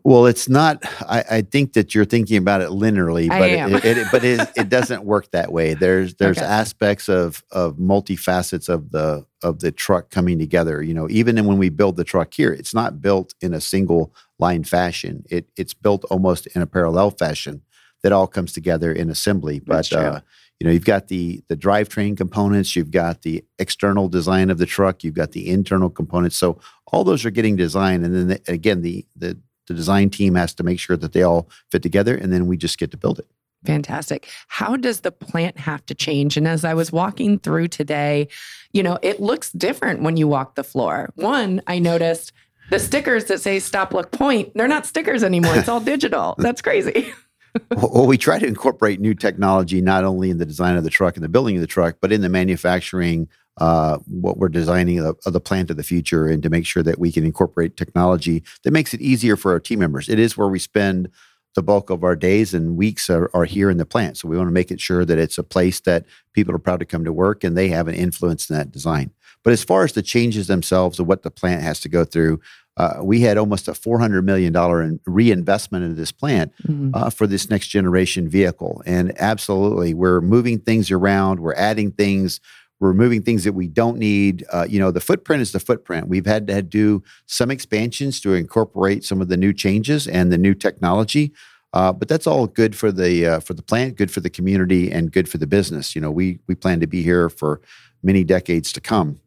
[0.04, 0.78] Well, it's not.
[1.02, 3.74] I, I think that you're thinking about it linearly, but am.
[3.74, 5.74] it, it, but it, it doesn't work that way.
[5.74, 6.46] There's there's Okay.
[6.46, 10.82] aspects of of multifacets of the of the truck coming together.
[10.82, 14.14] You know, even when we build the truck here, it's not built in a single
[14.38, 15.24] line fashion.
[15.28, 17.62] It it's built almost in a parallel fashion
[18.02, 19.60] that all comes together in assembly.
[19.60, 20.20] But uh,
[20.60, 24.66] you know, you've got the the drivetrain components, you've got the external design of the
[24.66, 26.36] truck, you've got the internal components.
[26.36, 29.38] So all those are getting designed, and then the, again, the the
[29.70, 32.56] the design team has to make sure that they all fit together, and then we
[32.56, 33.28] just get to build it.
[33.64, 34.28] Fantastic.
[34.48, 36.36] How does the plant have to change?
[36.36, 38.26] And as I was walking through today,
[38.72, 41.12] you know, it looks different when you walk the floor.
[41.14, 42.32] One, I noticed
[42.70, 45.54] the stickers that say stop, look, point, they're not stickers anymore.
[45.54, 46.34] It's all digital.
[46.38, 47.12] That's crazy.
[47.76, 51.14] well, we try to incorporate new technology not only in the design of the truck
[51.14, 53.28] and the building of the truck, but in the manufacturing,
[53.60, 56.82] uh, what we're designing of, of the plant of the future, and to make sure
[56.82, 60.08] that we can incorporate technology that makes it easier for our team members.
[60.08, 61.10] It is where we spend
[61.54, 64.16] the bulk of our days and weeks are, are here in the plant.
[64.16, 66.80] So we want to make it sure that it's a place that people are proud
[66.80, 69.10] to come to work and they have an influence in that design.
[69.42, 72.40] But as far as the changes themselves of what the plant has to go through,
[72.76, 76.52] uh, we had almost a $400 million in reinvestment into this plant
[76.94, 78.82] uh, for this next generation vehicle.
[78.86, 82.40] And absolutely, we're moving things around, we're adding things,
[82.80, 84.44] we're removing things that we don't need.
[84.50, 86.08] Uh, you know, the footprint is the footprint.
[86.08, 90.38] We've had to do some expansions to incorporate some of the new changes and the
[90.38, 91.32] new technology.
[91.72, 94.90] Uh, but that's all good for the uh, for the plant, good for the community,
[94.90, 95.94] and good for the business.
[95.94, 97.60] You know, we we plan to be here for
[98.02, 99.20] many decades to come.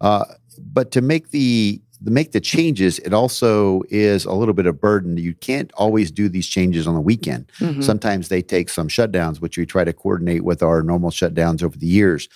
[0.00, 0.24] Uh,
[0.58, 4.80] but to make the to make the changes, it also is a little bit of
[4.80, 5.16] burden.
[5.16, 7.50] You can't always do these changes on the weekend.
[7.58, 7.82] Mhm.
[7.82, 11.76] Sometimes they take some shutdowns, which we try to coordinate with our normal shutdowns over
[11.76, 12.28] the years.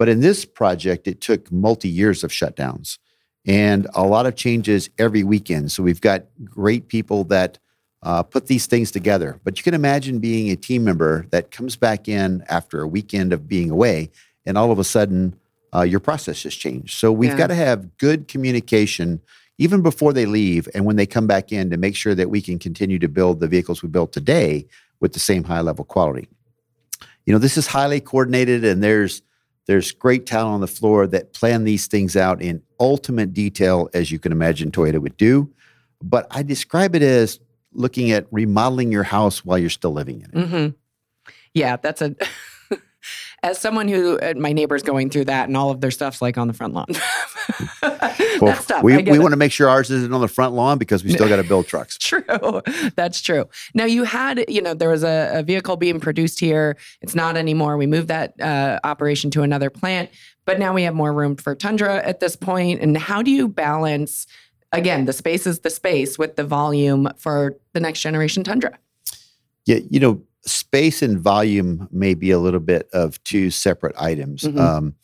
[0.00, 2.96] But in this project, it took multi years of shutdowns
[3.46, 5.72] and a lot of changes every weekend.
[5.72, 7.58] So we've got great people that
[8.02, 9.38] uh, put these things together.
[9.44, 13.34] But you can imagine being a team member that comes back in after a weekend
[13.34, 14.08] of being away,
[14.46, 15.36] and all of a sudden
[15.74, 16.94] uh, your process has changed.
[16.94, 17.36] So we've Yeah.
[17.36, 19.20] got to have good communication
[19.58, 22.40] even before they leave and when they come back in to make sure that we
[22.40, 24.64] can continue to build the vehicles we built today
[24.98, 26.26] with the same high level quality.
[27.26, 29.20] You know, this is highly coordinated and there's
[29.70, 34.10] there's great talent on the floor that plan these things out in ultimate detail as
[34.10, 35.48] you can imagine Toyota would do.
[36.02, 37.38] But I describe it as
[37.72, 40.48] looking at remodeling your house while you're still living in it.
[40.48, 40.68] hmm
[41.54, 42.16] Yeah, that's a.
[43.42, 46.36] As someone who uh, my neighbor's going through that, and all of their stuff's like
[46.36, 46.86] on the front lawn.
[48.40, 48.82] Well, that's tough.
[48.82, 51.28] we, we want to make sure ours isn't on the front lawn because we still
[51.28, 51.98] got to build trucks.
[52.10, 52.62] True.
[52.96, 53.48] That's true.
[53.74, 56.76] Now you had, you know, there was a, a vehicle being produced here.
[57.02, 57.76] It's not anymore.
[57.76, 60.10] We moved that uh, operation to another plant,
[60.44, 62.80] but now we have more room for Tundra at this point.
[62.80, 64.26] And how do you balance,
[64.72, 68.78] again, the space is the space with the volume for the next generation Tundra?
[69.66, 74.42] Yeah, you know, space and volume may be a little bit of two separate items.
[74.42, 74.58] Mhm.
[74.58, 74.94] Um,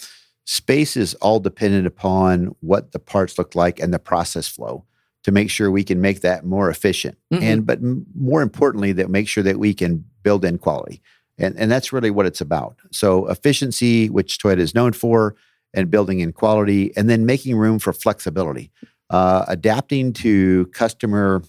[0.45, 4.85] space is all dependent upon what the parts look like and the process flow
[5.25, 7.19] to make sure we can make that more efficient.
[7.33, 7.43] Mhm.
[7.43, 11.03] And but m- more importantly, that make sure that we can build in quality.
[11.39, 12.77] And and that's really what it's about.
[12.93, 15.35] So efficiency, which Toyota is known for,
[15.75, 18.71] and building in quality, and then making room for flexibility.
[19.11, 21.43] Uh, adapting to customer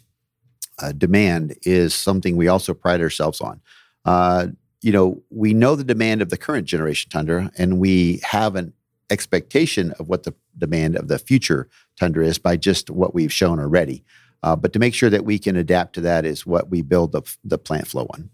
[0.80, 3.62] uh, demand is something we also pride ourselves on.
[4.06, 4.48] Uh,
[4.82, 8.74] you know, we know the demand of the current generation Tundra, and we have an
[9.10, 11.68] expectation of what the demand of the future
[12.00, 14.04] Tundra is by just what we've shown already.
[14.44, 17.12] Uh, but to make sure that we can adapt to that is what we build
[17.12, 18.30] the, the plant flow on.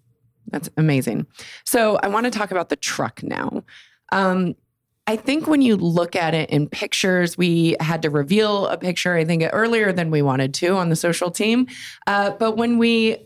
[0.51, 1.25] That's amazing.
[1.65, 3.63] So I want to talk about the truck now.
[4.11, 4.55] Um,
[5.05, 9.15] I think when you look at it in pictures, we had to reveal a picture,
[9.15, 11.67] I think, earlier than we wanted to on the social team.
[12.07, 13.17] Uh, but when we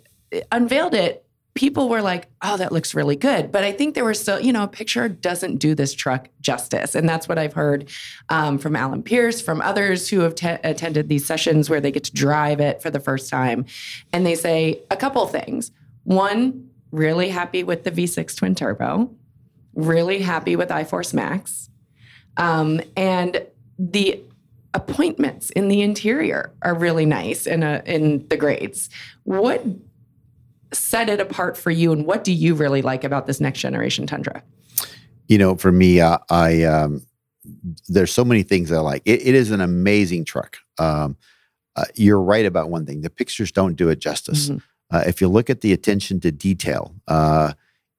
[0.52, 1.24] unveiled it,
[1.54, 3.52] people were like, oh, that looks really good.
[3.52, 6.93] But I think there were still, you know, a picture doesn't do this truck justice.
[6.93, 7.89] And that's what I've heard
[8.30, 12.04] um, from Alan Pierce, from others who have te- attended these sessions where they get
[12.06, 13.66] to drive it for the first time.
[14.14, 15.72] And they say a couple things.
[16.04, 19.10] One, really happy with the V6 twin turbo,
[19.78, 21.70] really happy with iForce Max.
[22.36, 23.46] Um, and
[23.80, 24.22] the
[24.74, 28.90] appointments in the interior are really nice in, a, in the grades.
[29.24, 29.64] What
[30.74, 34.06] set it apart for you, and what do you really like about this next generation
[34.06, 34.44] Tundra?
[35.28, 37.06] You know, for me, uh, I um,
[37.88, 39.02] there's so many things I like.
[39.06, 40.58] It, it is an amazing truck.
[40.78, 41.18] Um,
[41.76, 43.02] uh, you're right about one thing.
[43.02, 44.50] The pictures don't do it justice.
[44.50, 44.62] Mhm.
[44.90, 47.54] Uh, if you look at the attention to detail, uh,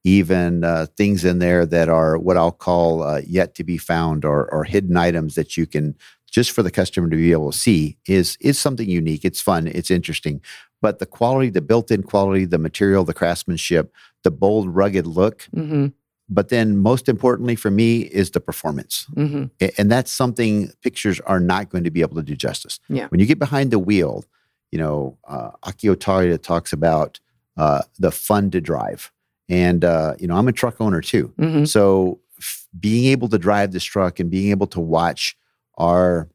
[0.09, 4.25] even uh, things in there that are what I'll call uh, yet to be found
[4.25, 5.95] or, or hidden items that you can
[6.31, 9.25] just for the customer to be able to see is is something unique.
[9.25, 9.67] It's fun.
[9.67, 10.41] It's interesting.
[10.81, 13.93] But the quality, the built-in quality, the material, the craftsmanship,
[14.23, 15.87] the bold, rugged look, hmm
[16.31, 19.07] but then most importantly for me is the performance.
[19.15, 19.45] hmm
[19.79, 22.81] And that's something pictures are not going to be able to do justice.
[22.91, 23.07] Yeah.
[23.09, 24.27] When you get behind the wheel,
[24.71, 27.19] you know, uh, Akio Toyoda talks about
[27.57, 29.11] uh, the fun to drive.
[29.49, 31.33] And, uh, you know, I'm a truck owner too.
[31.39, 35.37] hmm So f- being able to drive this truck and being able to watch
[35.79, 36.29] our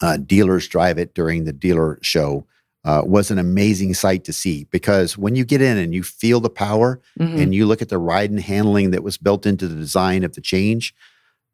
[0.00, 2.46] uh, dealers drive it during the dealer show
[2.84, 6.40] uh, was an amazing sight to see because when you get in and you feel
[6.40, 9.66] the power hmm and you look at the ride and handling that was built into
[9.68, 10.94] the design of the change,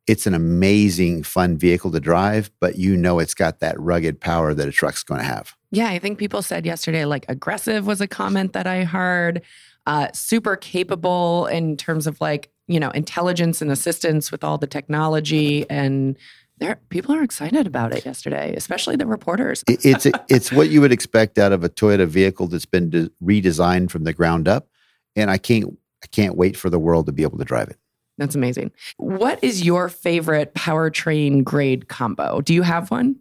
[0.06, 4.52] it's an amazing, fun vehicle to drive, but you know it's got that rugged power
[4.54, 5.54] that a truck's going to have.
[5.70, 9.42] Yeah, I think people said yesterday, like aggressive was a comment that I heard.
[9.86, 14.66] Uh, super capable in terms of like, you know, intelligence and assistance with all the
[14.66, 15.68] technology.
[15.68, 16.16] And
[16.58, 19.64] there, people are excited about it yesterday, especially the reporters.
[19.66, 23.90] It's it's what you would expect out of a Toyota vehicle that's been de- redesigned
[23.90, 24.68] from the ground up,
[25.16, 27.78] and I can't I can't wait for the world to be able to drive it.
[28.18, 28.70] That's amazing.
[28.98, 32.40] What is your favorite powertrain grade combo?
[32.40, 33.16] Do you have one?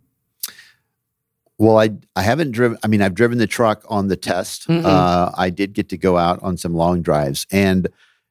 [1.62, 2.80] Well, I I haven't driven.
[2.84, 4.68] I mean, I've driven the truck on the test.
[4.68, 4.84] Mhm.
[4.84, 7.88] Uh, I did get to go out on some long drives, and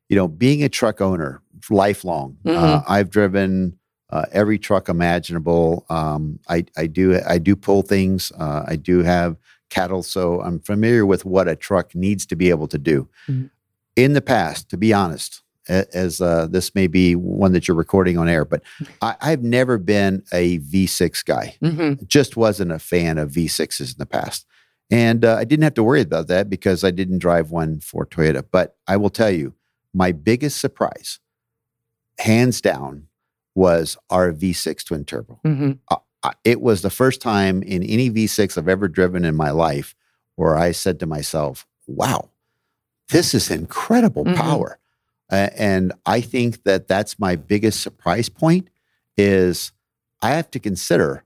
[0.09, 3.79] you know, being a truck owner lifelong, uh, I've driven
[4.11, 5.87] uh, every truck imaginable.
[5.89, 8.33] Um, I I do I do pull things.
[8.37, 9.37] Uh, I do have
[9.69, 13.09] cattle, so I'm familiar with what a truck needs to be able to do.
[13.29, 13.51] Mhm.
[13.95, 18.19] In the past, to be honest, as uh, this may be one that you're recording
[18.19, 18.63] on air, but
[19.03, 22.05] I, I've never been a V6 guy Mm-hmm.
[22.07, 24.47] just wasn't a fan of V6s in the past.
[24.91, 28.05] And uh, I didn't have to worry about that because I didn't drive one for
[28.05, 28.45] Toyota.
[28.51, 29.55] But I will tell you,
[29.95, 31.21] my biggest surprise,
[32.19, 33.07] hands down,
[33.55, 35.41] was our V6 twin turbo.
[35.45, 35.73] Mm-hmm.
[36.25, 39.95] I- It was the first time in any V6 I've ever driven in my life
[40.37, 42.31] where I said to myself, wow,
[43.11, 44.37] this is incredible Mhm.
[44.37, 44.79] power.
[45.31, 48.69] And I think that that's my biggest surprise point
[49.17, 49.73] is
[50.23, 51.25] I have to consider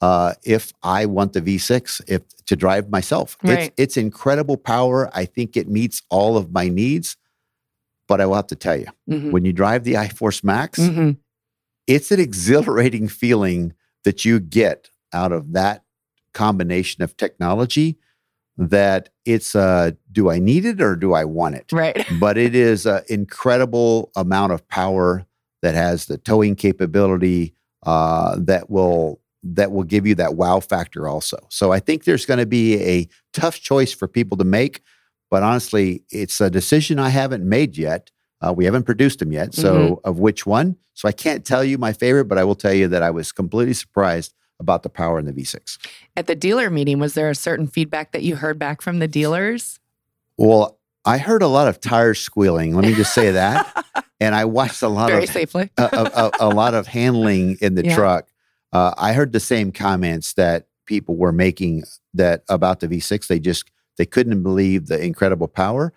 [0.00, 3.36] uh, if I want the V6 if to drive myself.
[3.42, 3.58] Right.
[3.58, 5.10] It's, it's incredible power.
[5.14, 7.16] I think it meets all of my needs.
[8.08, 9.30] But I will have to tell you, Mm-hmm.
[9.32, 11.12] when you drive the iForce Max, Mm-hmm.
[11.86, 13.72] it's an exhilarating feeling
[14.04, 15.82] that you get out of that
[16.34, 17.96] combination of technology
[18.58, 21.70] that it's uh do i need it or do i want it?
[21.72, 22.06] Right.
[22.20, 25.26] but it is an incredible amount of power
[25.62, 27.54] that has the towing capability
[27.84, 31.36] uh that will that will give you that wow factor also.
[31.50, 34.82] So i think there's going to be a tough choice for people to make
[35.30, 38.10] but honestly it's a decision i haven't made yet.
[38.42, 40.76] Uh, we haven't produced them yet so of which one.
[40.94, 43.32] So i can't tell you my favorite but i will tell you that i was
[43.32, 45.78] completely surprised about the power in the v6
[46.16, 49.08] At the dealer meeting, was there a certain feedback that you heard back from the
[49.08, 49.78] dealers?
[50.38, 53.86] well i heard a lot of tires squealing let me just say that
[54.20, 55.70] and i watched a lot Very of safely.
[55.78, 57.94] a, a, a- lot of handling in the Yeah.
[57.94, 58.28] truck.
[58.72, 61.84] Uh, I heard the same comments that people were making
[62.14, 63.26] that about the V6.
[63.28, 65.94] They just they couldn't believe the incredible power,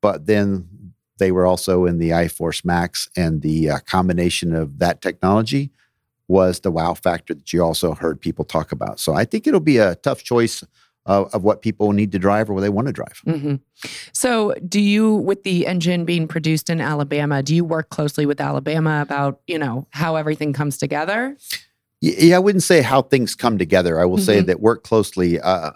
[0.00, 5.00] but then they were also in the iForce Max, and the uh, combination of that
[5.00, 5.70] technology
[6.32, 8.98] was the wow factor that you also heard people talk about.
[8.98, 10.64] So I think it'll be a tough choice
[11.04, 13.20] of, of what people need to drive or what they want to drive.
[13.24, 13.56] hmm
[14.12, 18.40] So, do you, with the engine being produced in Alabama, do you work closely with
[18.40, 21.36] Alabama about, you know, how everything comes together?
[22.00, 24.00] Yeah, I wouldn't say how things come together.
[24.00, 24.46] I will say Mhm.
[24.46, 25.38] that work closely.
[25.38, 25.72] Uh,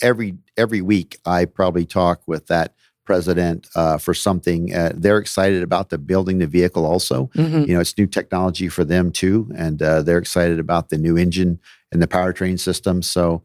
[0.00, 2.74] every every week, I probably talk with that
[3.06, 4.74] president uh, for something.
[4.74, 6.84] Uh, they're excited about the building the vehicle.
[6.84, 7.62] Also, Mm-hmm.
[7.68, 11.16] you know, it's new technology for them too, and uh, they're excited about the new
[11.16, 11.58] engine
[11.92, 13.00] and the powertrain system.
[13.02, 13.42] So,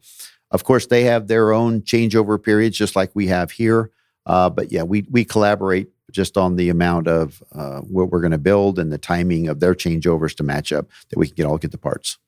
[0.50, 3.90] of course, they have their own changeover periods, just like we have here.
[4.26, 8.32] Uh, but yeah, we we collaborate just on the amount of uh, what we're going
[8.32, 11.46] to build and the timing of their changeovers to match up that we can get
[11.46, 12.18] all get the parts.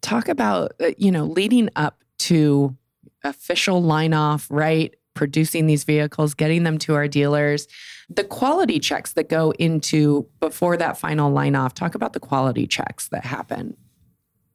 [0.00, 2.76] Talk about, uh, you know, leading up to
[3.22, 4.94] official line off, right?
[5.14, 7.68] Producing these vehicles, getting them to our dealers,
[8.08, 11.74] the quality checks that go into before that final line off.
[11.74, 13.76] Talk about the quality checks that happen.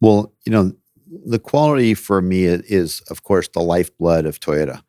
[0.01, 0.73] Well, you know,
[1.25, 4.81] the quality for me is, of course, the lifeblood of Toyota.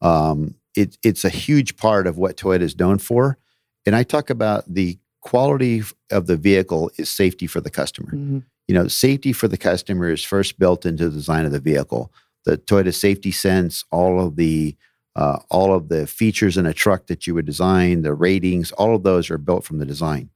[0.00, 3.38] Um, it, it's a huge part of what Toyota is known for.
[3.84, 8.12] And I talk about the quality of the vehicle is safety for the customer.
[8.12, 8.44] Mhm.
[8.68, 12.12] You know, safety for the customer is first built into the design of the vehicle.
[12.44, 14.76] The Toyota Safety Sense, all of the
[15.16, 18.94] uh, all of the features in a truck that you would design, the ratings, all
[18.94, 20.28] of those are built from the design.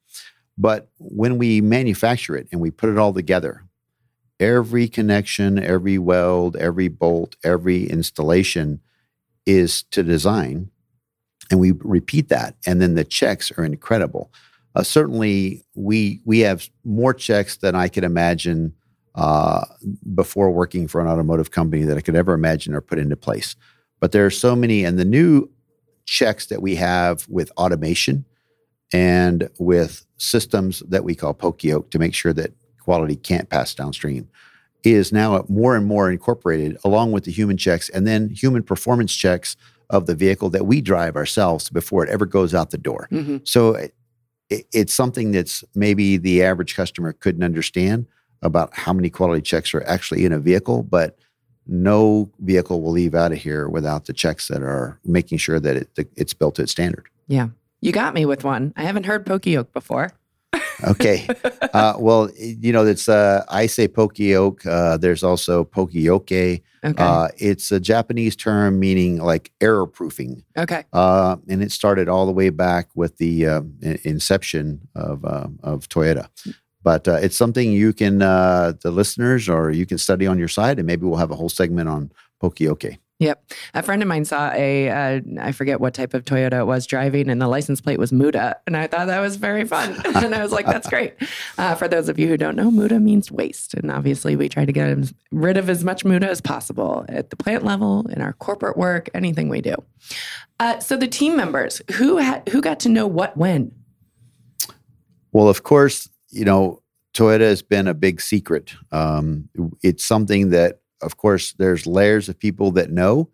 [0.56, 3.62] But when we manufacture it and we put it all together,
[4.40, 8.80] every connection, every weld, every bolt, every installation
[9.44, 10.70] is to design.
[11.50, 12.56] And we repeat that.
[12.66, 14.32] And then the checks are incredible.
[14.74, 18.72] Uh, certainly, we we have more checks than I could imagine
[19.16, 19.64] uh,
[20.14, 23.56] before working for an automotive company that I could ever imagine or put into place.
[24.00, 25.48] But there are so many, and the new
[26.06, 28.24] checks that we have with automation
[28.92, 34.28] and with systems that we call Poka-yoke to make sure that quality can't pass downstream
[34.82, 39.14] is now more and more incorporated along with the human checks and then human performance
[39.14, 39.56] checks
[39.90, 43.06] of the vehicle that we drive ourselves before it ever goes out the door.
[43.12, 43.46] Mhm.
[43.46, 43.94] So it-
[44.72, 48.06] it's something that's maybe the average customer couldn't understand
[48.42, 51.16] about how many quality checks are actually in a vehicle, but
[51.70, 55.76] no vehicle will leave out of here without the checks that are making sure that
[55.76, 57.08] it, it's built to its standard.
[57.28, 57.48] Yeah.
[57.80, 58.74] You got me with one.
[58.76, 60.12] I haven't heard Poka-yoke before.
[60.84, 61.28] Okay.
[61.74, 64.64] uh, well, you know, it's uh, I say poka-yoke.
[64.66, 66.32] Uh, there's also poka-yoke.
[66.32, 66.62] Okay.
[66.82, 70.42] Uh, it's a Japanese term meaning like error proofing.
[70.56, 70.84] okay.
[70.92, 73.60] Uh, and it started all the way back with the uh,
[74.04, 76.28] inception of uh, of Toyota.
[76.82, 80.48] But uh, it's something you can uh, the listeners or you can study on your
[80.48, 82.12] side, and maybe we'll have a whole segment on
[82.42, 82.98] poka-yoke.
[83.20, 83.52] Yep.
[83.74, 86.86] A friend of mine saw a, uh, I forget what type of Toyota it was
[86.86, 88.56] driving, and the license plate was Muda.
[88.66, 89.94] And I thought that was very fun.
[90.16, 91.12] and I was like, that's great.
[91.58, 93.74] Uh, for those of you who don't know, Muda means waste.
[93.74, 97.36] And obviously, we try to get rid of as much Muda as possible at the
[97.36, 99.74] plant level, in our corporate work, anything we do.
[100.58, 103.70] Uh, so the team members, who, ha- who got to know what when?
[105.32, 106.82] Well, of course, you know,
[107.14, 108.74] Toyota has been a big secret.
[108.92, 109.48] Um,
[109.82, 113.30] it's something that, of course, there's layers of people that know,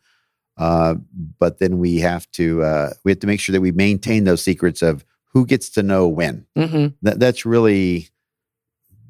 [0.57, 0.95] uh,
[1.39, 4.43] but then we have to uh, we have to make sure that we maintain those
[4.43, 6.47] secrets of who gets to know when.
[6.57, 6.95] Mm-hmm.
[7.03, 8.09] That, that's really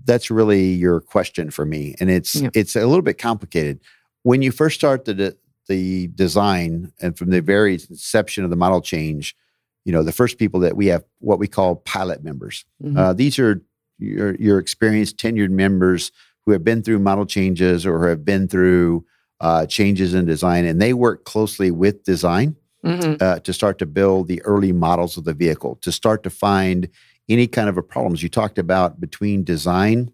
[0.05, 2.51] that's really your question for me, and it's Yeah.
[2.55, 3.81] it's a little bit complicated.
[4.23, 5.37] When you first start the de-
[5.69, 9.37] the design, and from the very inception of the model change,
[9.85, 12.65] you know, the first people that we have what we call pilot members.
[12.83, 12.97] Mhm.
[12.99, 13.63] Uh, these are
[13.99, 16.13] your, your experienced, tenured members
[16.45, 19.05] who have been through model changes or have been through
[19.41, 23.21] uh, changes in design, and they work closely with design Mhm.
[23.21, 26.89] uh, to start to build the early models of the vehicle, to start to find
[27.29, 30.13] any kind of a problems you talked about between design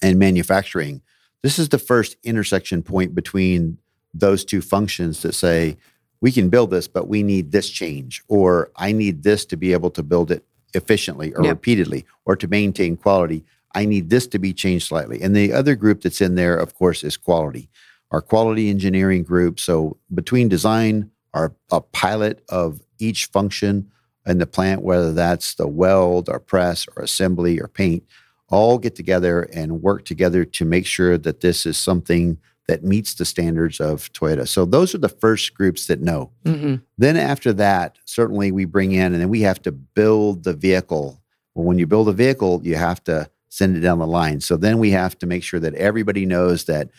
[0.00, 1.02] and manufacturing.
[1.42, 3.78] This is the first intersection point between
[4.14, 5.76] those two functions that say,
[6.22, 9.72] we can build this, but we need this change, or I need this to be
[9.74, 10.44] able to build it
[10.74, 11.50] efficiently or Yep.
[11.50, 13.44] repeatedly, or to maintain quality.
[13.74, 15.20] I need this to be changed slightly.
[15.22, 17.68] And the other group that's in there, of course, is quality,
[18.10, 19.60] our quality engineering group.
[19.60, 23.90] So between design, our a pilot of each function
[24.26, 28.02] in the plant, whether that's the weld or press or assembly or paint,
[28.48, 32.38] all get together and work together to make sure that this is something
[32.70, 34.46] that meets the standards of Toyota.
[34.46, 36.30] So those are the first groups that know.
[36.46, 36.82] Mhm.
[36.96, 41.20] Then after that, certainly we bring in and then we have to build the vehicle.
[41.54, 44.40] Well, when you build a vehicle, you have to send it down the line.
[44.40, 46.90] So then we have to make sure that everybody knows that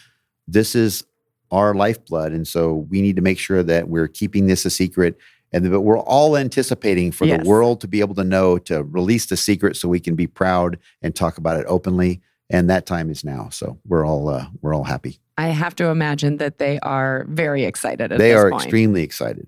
[0.46, 1.06] this is
[1.52, 2.34] our lifeblood.
[2.34, 5.18] And so we need to make sure that we're keeping this a secret.
[5.54, 7.44] And but we're all anticipating for Yes.
[7.44, 10.28] the world to be able to know to release the secret so we can be
[10.28, 12.20] proud and talk about it openly.
[12.50, 13.48] And that time is now.
[13.52, 15.20] So we're all uh, we're all happy.
[15.42, 18.64] I have to imagine that they are very excited at they are point.
[18.64, 19.48] extremely excited.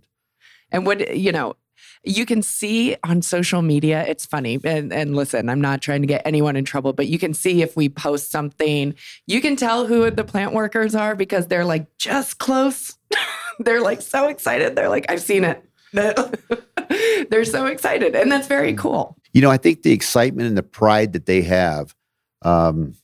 [0.72, 1.56] And what you know,
[2.04, 4.60] you can see on social media, it's funny.
[4.64, 7.62] And and listen, I'm not trying to get anyone in trouble, but you can see
[7.62, 8.96] if we post something,
[9.28, 12.98] you can tell who the plant workers are because they're like just close.
[13.60, 14.76] they're like so excited.
[14.76, 15.64] They're like, I've seen it.
[17.30, 18.16] they're so excited.
[18.16, 19.16] And that's very cool.
[19.32, 21.94] You know, I think the excitement and the pride that they have.
[22.42, 22.96] Um,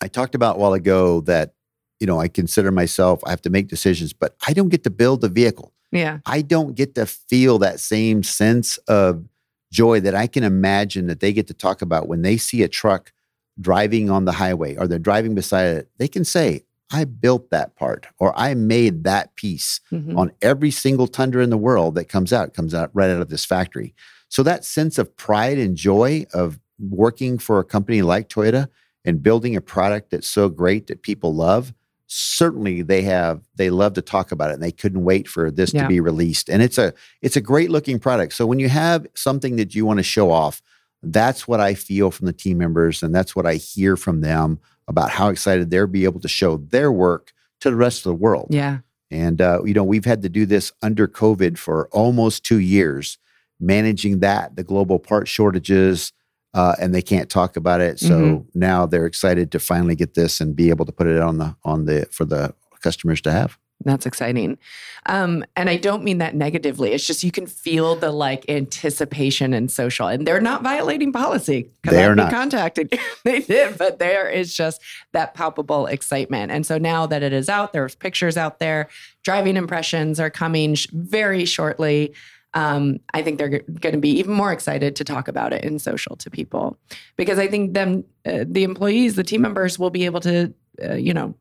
[0.00, 1.54] I talked about a while ago that,
[2.00, 4.90] you know, I consider myself, I have to make decisions, but I don't get to
[4.90, 5.72] build the vehicle.
[5.92, 6.18] Yeah.
[6.26, 9.24] I don't get to feel that same sense of
[9.72, 12.68] joy that I can imagine that they get to talk about when they see a
[12.68, 13.12] truck
[13.60, 15.90] driving on the highway or they're driving beside it.
[15.98, 20.16] They can say, I built that part or I made that piece Mhm.
[20.16, 23.28] on every single Tundra in the world that comes out, comes out right out of
[23.28, 23.94] this factory.
[24.28, 28.68] So that sense of pride and joy of working for a company like Toyota
[29.04, 31.72] and building a product that's so great that people love,
[32.12, 35.72] certainly they have they love to talk about it and they couldn't wait for this
[35.72, 35.82] Yeah.
[35.82, 36.50] to be released.
[36.50, 36.92] And it's a
[37.22, 38.32] it's a great looking product.
[38.34, 40.60] So when you have something that you want to show off,
[41.04, 44.58] that's what I feel from the team members, and that's what I hear from them
[44.88, 48.14] about how excited they'll be able to show their work to the rest of the
[48.16, 48.48] world.
[48.50, 48.78] Yeah.
[49.12, 53.18] And uh, you know, we've had to do this under COVID for almost two years,
[53.60, 56.12] managing that, the global part shortages,
[56.54, 57.98] uh, and they can't talk about it.
[58.00, 58.44] So Mhm.
[58.54, 61.54] now they're excited to finally get this and be able to put it on the
[61.64, 63.58] on the for the customers to have.
[63.82, 64.58] That's exciting.
[65.06, 66.92] Um, and I don't mean that negatively.
[66.92, 71.70] It's just you can feel the like anticipation and social, and they're not violating policy.
[71.82, 72.30] 'cause They I'd are be not.
[72.30, 72.98] contacted.
[73.24, 74.82] they did, but there is just
[75.12, 76.52] that palpable excitement.
[76.52, 78.88] And so now that it is out, there's pictures out there.
[79.24, 82.12] Driving impressions are coming sh- very shortly.
[82.54, 85.78] Um, I think they're going to be even more excited to talk about it in
[85.78, 86.76] social to people
[87.16, 90.52] because I think them, uh, the employees, the team members will be able to,
[90.84, 91.34] uh, you know,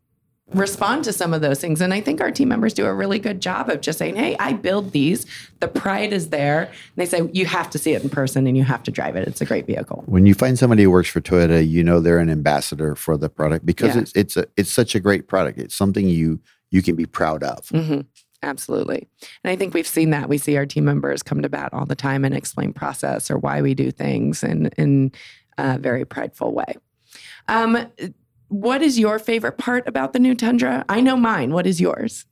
[0.53, 1.79] respond to some of those things.
[1.79, 4.35] And I think our team members do a really good job of just saying, hey,
[4.39, 5.25] I build these.
[5.59, 6.63] The pride is there.
[6.63, 9.15] And they say, you have to see it in person and you have to drive
[9.15, 9.27] it.
[9.27, 10.03] It's a great vehicle.
[10.07, 13.29] When you find somebody who works for Toyota, you know they're an ambassador for the
[13.29, 14.01] product because Yeah.
[14.01, 15.59] it's it's a it's such a great product.
[15.59, 16.39] It's something you
[16.71, 17.69] you can be proud of.
[17.69, 18.01] hmm
[18.41, 19.07] Absolutely.
[19.43, 20.29] And I think we've seen that.
[20.29, 23.37] We see our team members come to bat all the time and explain process or
[23.37, 25.11] why we do things in, in
[25.57, 26.75] a very prideful way.
[27.47, 27.87] Um,
[28.47, 30.85] what is your favorite part about the new Tundra?
[30.87, 31.51] I know mine.
[31.51, 32.25] What is yours?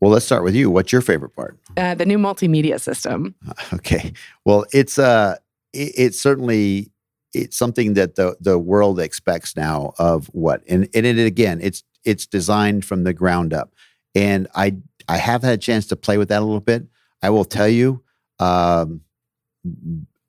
[0.00, 0.70] Well, let's start with you.
[0.70, 1.58] What's your favorite part?
[1.76, 3.34] Uh, the new multimedia system.
[3.72, 4.12] Okay.
[4.44, 5.36] Well, it's uh
[5.72, 6.92] it, it's certainly
[7.32, 11.82] it's something that the the world expects now of what and and it again it's
[12.04, 13.74] it's designed from the ground up
[14.14, 14.76] and I
[15.08, 16.86] I have had a chance to play with that a little bit.
[17.22, 18.02] I will tell you,
[18.38, 19.00] um,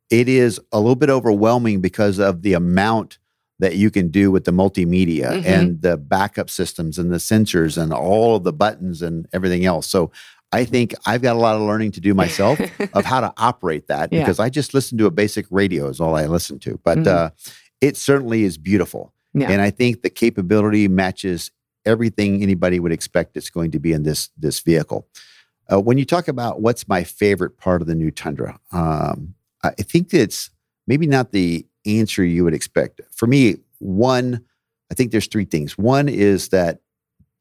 [0.09, 3.17] it is a little bit overwhelming because of the amount
[3.59, 5.45] that you can do with the multimedia Mhm.
[5.45, 9.87] and the backup systems and the sensors and all of the buttons and everything else.
[9.87, 10.11] So
[10.51, 12.59] I think I've got a lot of learning to do myself
[12.93, 14.19] of how to operate that Yeah.
[14.21, 16.79] because I just listen to a basic radio is all I listen to.
[16.83, 17.07] But Mhm.
[17.07, 17.29] uh,
[17.81, 19.49] it certainly is beautiful, Yeah.
[19.49, 21.51] and I think the capability matches
[21.85, 25.07] everything anybody would expect it's going to be in this this vehicle.
[25.71, 29.33] Uh, when you talk about what's my favorite part of the new Tundra, um,
[29.63, 30.51] I think it's
[30.85, 33.01] maybe not the answer you would expect.
[33.11, 34.41] For me, one,
[34.91, 35.77] I think there's three things.
[35.77, 36.81] One is that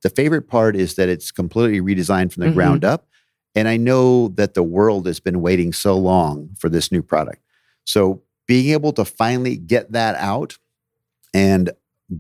[0.03, 2.55] the favorite part is that it's completely redesigned from the Mhm.
[2.55, 3.07] ground up.
[3.55, 7.43] And I know that the world has been waiting so long for this new product.
[7.85, 10.59] So being able to finally get that out
[11.33, 11.71] and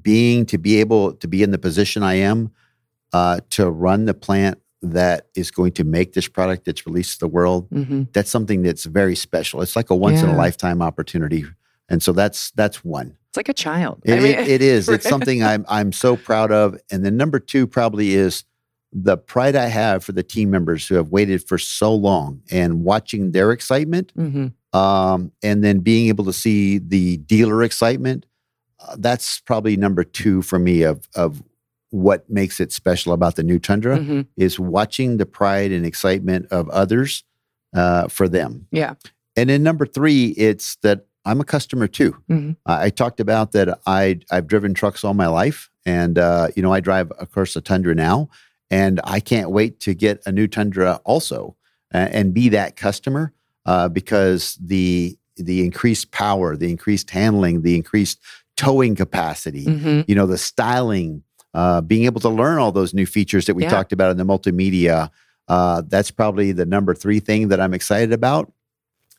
[0.03, 2.51] being to be able to be in the position I am
[3.13, 7.19] uh, to run the plant that is going to make this product that's released to
[7.21, 9.61] the world, hmm that's something that's very special.
[9.63, 11.45] It's like a once-in-a-lifetime opportunity.
[11.89, 13.17] And so that's that's one.
[13.31, 14.03] It's like a child.
[14.05, 14.89] It, I mean, it- it is.
[14.89, 16.79] It's something I'm I'm so proud of.
[16.91, 18.45] And then number two probably is
[18.93, 22.85] the pride I have for the team members who have waited for so long and
[22.85, 24.53] watching their excitement, Mhm.
[24.73, 28.27] um, and then being able to see the dealer excitement.
[28.97, 31.43] That's probably number two for me of of
[31.91, 34.27] what makes it special about the new Tundra Mhm.
[34.37, 37.23] is watching the pride and excitement of others
[37.73, 38.67] uh, for them.
[38.73, 38.95] Yeah.
[39.37, 42.17] And then number three, it's that I'm a customer too.
[42.31, 42.57] Mhm.
[42.67, 46.63] I I talked about that I I've driven trucks all my life, and uh, you
[46.63, 48.29] know I drive of course a Tundra now,
[48.71, 51.57] and I can't wait to get a new Tundra also
[51.93, 53.33] and be that customer
[53.67, 58.19] uh, because the the increased power, the increased handling, the increased
[58.57, 60.05] towing capacity, Mhm.
[60.09, 61.23] you know the styling,
[61.55, 63.71] uh, being able to learn all those new features that we Yeah.
[63.71, 65.11] talked about in the multimedia.
[65.49, 68.53] Uh, that's probably the number three thing that I'm excited about,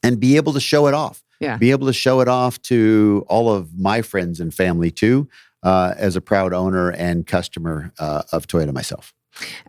[0.04, 1.58] and be able to show it off Yeah.
[1.58, 5.28] be able to show it off to all of my friends and family too,
[5.64, 9.14] uh, as a proud owner and customer uh, of Toyota myself.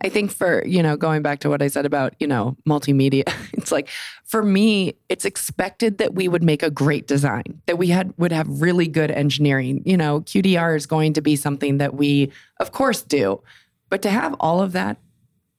[0.01, 3.23] I think for, you know, going back to what I said about, you know, multimedia,
[3.53, 3.89] it's like
[4.25, 8.31] for me, it's expected that we would make a great design, that we had would
[8.31, 9.81] have really good engineering.
[9.85, 13.41] You know, QDR is going to be something that we of course do.
[13.89, 14.97] But to have all of that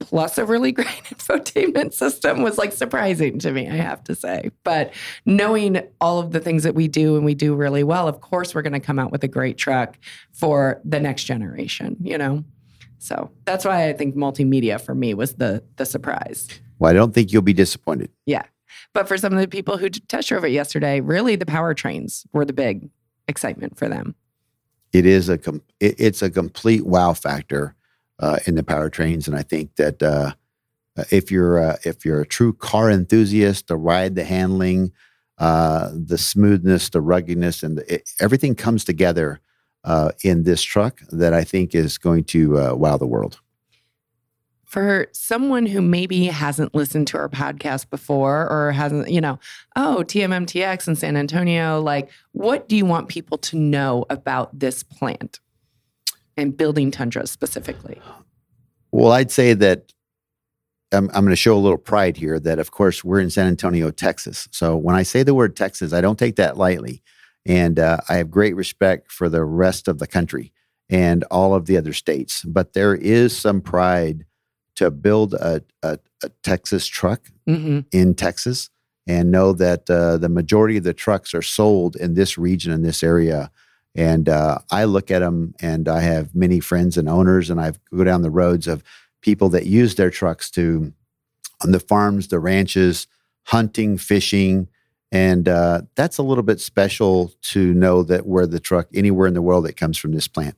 [0.01, 4.51] plus a really great infotainment system was like surprising to me, I have to say.
[4.65, 4.93] But
[5.27, 8.55] knowing all of the things that we do and we do really well, of course
[8.55, 9.99] we're going to come out with a great truck
[10.33, 12.45] for the next generation, you know.
[12.99, 16.49] So that's why I think multimedia for me was the the surprise.
[16.79, 18.11] Well, I don't think you'll be disappointed.
[18.27, 18.45] Yeah.
[18.93, 22.45] But for some of the people who test drove it yesterday, really the powertrains were
[22.45, 22.89] the big
[23.27, 24.15] excitement for them.
[24.93, 27.75] It is a com- it, it's a complete wow factor
[28.19, 30.33] uh, in the powertrains, and I think that uh,
[31.11, 34.93] if you're uh, if you're a true car enthusiast, the ride, the handling,
[35.39, 39.41] uh, the smoothness, the ruggedness, and the, it, everything comes together
[39.85, 43.41] uh, in this truck that I think is going to uh, wow the world.
[44.65, 49.39] For someone who maybe hasn't listened to our podcast before or hasn't, you know,
[49.77, 54.83] oh, TMMTX in San Antonio, like what do you want people to know about this
[54.83, 55.41] plant
[56.37, 57.99] and building Tundra specifically?
[58.93, 59.93] Well, I'd say that
[60.93, 63.47] I'm, I'm going to show a little pride here that, of course, we're in San
[63.47, 64.49] Antonio, Texas.
[64.53, 67.03] So when I say the word Texas, I don't take that lightly.
[67.49, 70.53] And uh, I have great respect for the rest of the country
[70.89, 72.45] and all of the other states.
[72.45, 74.25] But there is some pride
[74.77, 77.81] to build a, a, a Texas truck Mm-hmm.
[77.93, 78.69] in Texas
[79.07, 82.83] and know that uh, the majority of the trucks are sold in this region, in
[82.83, 83.51] this area.
[83.95, 87.73] And uh, I look at them and I have many friends and owners, and I
[87.91, 88.85] go down the roads of
[89.23, 90.93] people that use their trucks to
[91.65, 93.07] on the farms, the ranches,
[93.45, 94.69] hunting, fishing.
[95.11, 99.35] And uh, that's a little bit special to know that where the truck, anywhere in
[99.35, 100.55] the world that comes from this plant.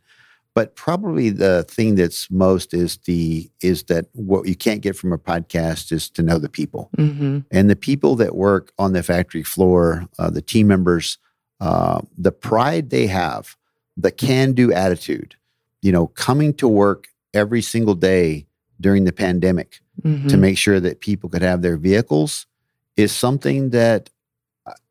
[0.53, 5.13] But probably the thing that's most is the is that what you can't get from
[5.13, 7.39] a podcast is to know the people Mm-hmm.
[7.53, 11.19] and the people that work on the factory floor, uh, the team members,
[11.61, 13.57] uh, the pride they have,
[13.97, 15.37] the can do attitude,
[15.83, 18.47] you know, coming to work every single day
[18.81, 20.29] during the pandemic Mm-hmm.
[20.29, 22.47] to make sure that people could have their vehicles
[22.97, 24.09] is something that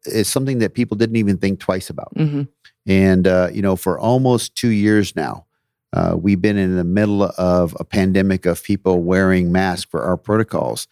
[0.05, 2.13] is something that people didn't even think twice about.
[2.15, 2.43] Mm-hmm.
[2.87, 5.45] And, uh, you know, for almost two years now,
[5.93, 10.17] uh, we've been in the middle of a pandemic of people wearing masks for our
[10.17, 10.87] protocols.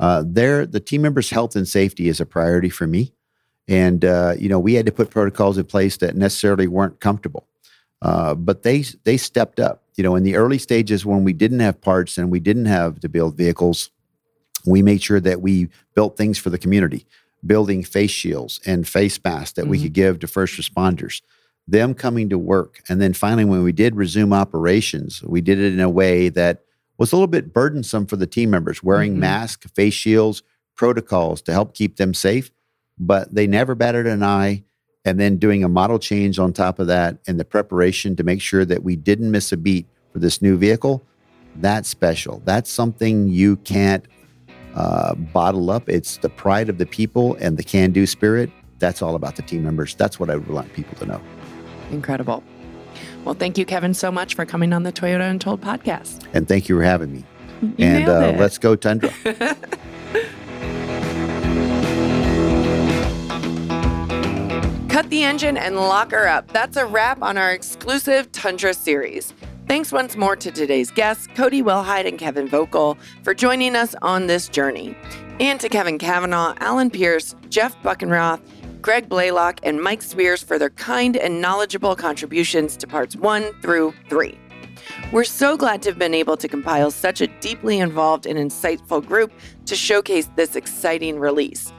[0.00, 3.12] Uh, there, the team members' health and safety is a priority for me.
[3.68, 7.46] And, uh, you know, we had to put protocols in place that necessarily weren't comfortable.
[8.02, 9.84] Uh, but they they stepped up.
[9.96, 12.98] You know, in the early stages when we didn't have parts and we didn't have
[13.00, 13.90] to build vehicles,
[14.66, 17.06] we made sure that we built things for the community,
[17.44, 19.82] building face shields and face masks that we Mhm.
[19.82, 21.20] could give to first responders.
[21.66, 25.72] Them coming to work, and then finally, when we did resume operations, we did it
[25.72, 26.62] in a way that
[26.98, 29.20] was a little bit burdensome for the team members, wearing Mhm.
[29.20, 30.42] masks, face shields,
[30.76, 32.50] protocols to help keep them safe.
[32.98, 34.62] But they never batted an eye
[35.04, 38.40] and then doing a model change on top of that and the preparation to make
[38.40, 41.02] sure that we didn't miss a beat for this new vehicle
[41.60, 44.06] that's special that's something you can't
[44.74, 49.14] uh, bottle up it's the pride of the people and the can-do spirit that's all
[49.14, 51.20] about the team members that's what i would want people to know
[51.90, 52.42] Incredible.
[53.24, 56.24] Well, thank you, Kevin, so much for coming on the Toyota Untold podcast.
[56.32, 57.24] and thank you for having me
[57.60, 59.10] You and uh, let's go tundra
[64.88, 66.48] Cut the engine and lock her up.
[66.52, 69.32] That's a wrap on our exclusive Tundra series.
[69.72, 74.26] Thanks once more to today's guests, Cody Wilhide and Kevin Voelkel, for joining us on
[74.26, 74.94] this journey.
[75.40, 78.42] And to Kevin Kavanaugh, Alan Pierce, Jeff Buckenroth,
[78.82, 83.94] Greg Blaylock, and Mike Sweers for their kind and knowledgeable contributions to parts one through
[84.10, 84.38] three.
[85.10, 89.02] We're so glad to have been able to compile such a deeply involved and insightful
[89.02, 89.32] group
[89.64, 91.72] to showcase this exciting release.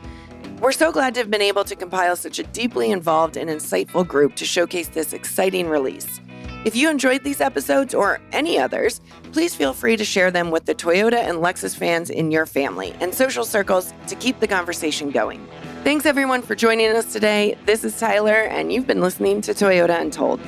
[0.60, 4.08] We're so glad to have been able to compile such a deeply involved and insightful
[4.08, 6.20] group to showcase this exciting release.
[6.66, 9.02] If you enjoyed these episodes or any others,
[9.34, 12.96] please feel free to share them with the Toyota and Lexus fans in your family
[13.02, 15.46] and social circles to keep the conversation going.
[15.84, 17.58] Thanks everyone for joining us today.
[17.66, 20.40] This is Tyler, and you've been listening to Toyota Untold.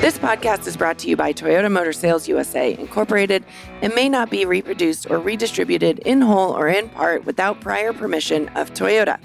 [0.00, 3.44] This podcast is brought to you by Toyota Motor Sales USA Incorporated
[3.82, 8.48] and may not be reproduced or redistributed in whole or in part without prior permission
[8.50, 9.18] of Toyota.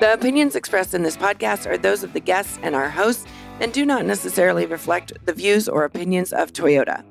[0.00, 3.26] The opinions expressed in this podcast are those of the guests and our hosts
[3.60, 7.04] and do not necessarily reflect the views or opinions of Toyota.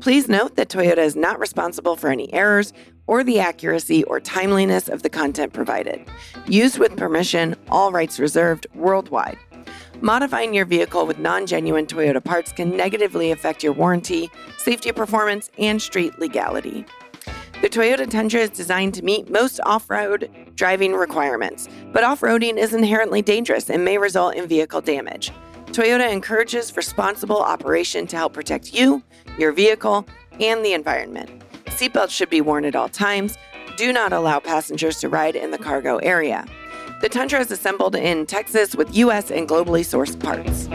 [0.00, 2.72] Please note that Toyota is not responsible for any errors
[3.06, 6.06] or the accuracy or timeliness of the content provided.
[6.46, 9.38] Used with permission, all rights reserved worldwide.
[10.02, 15.50] Modifying your vehicle with non genuine Toyota parts can negatively affect your warranty, safety performance,
[15.58, 16.84] and street legality.
[17.62, 22.58] The Toyota Tundra is designed to meet most off road driving requirements, but off roading
[22.58, 25.32] is inherently dangerous and may result in vehicle damage.
[25.72, 29.02] Toyota encourages responsible operation to help protect you,
[29.38, 30.06] your vehicle,
[30.40, 31.42] and the environment.
[31.66, 33.36] Seatbelts should be worn at all times.
[33.76, 36.46] Do not allow passengers to ride in the cargo area.
[37.02, 39.30] The Tundra is assembled in Texas with U.S.
[39.30, 40.68] and globally sourced parts.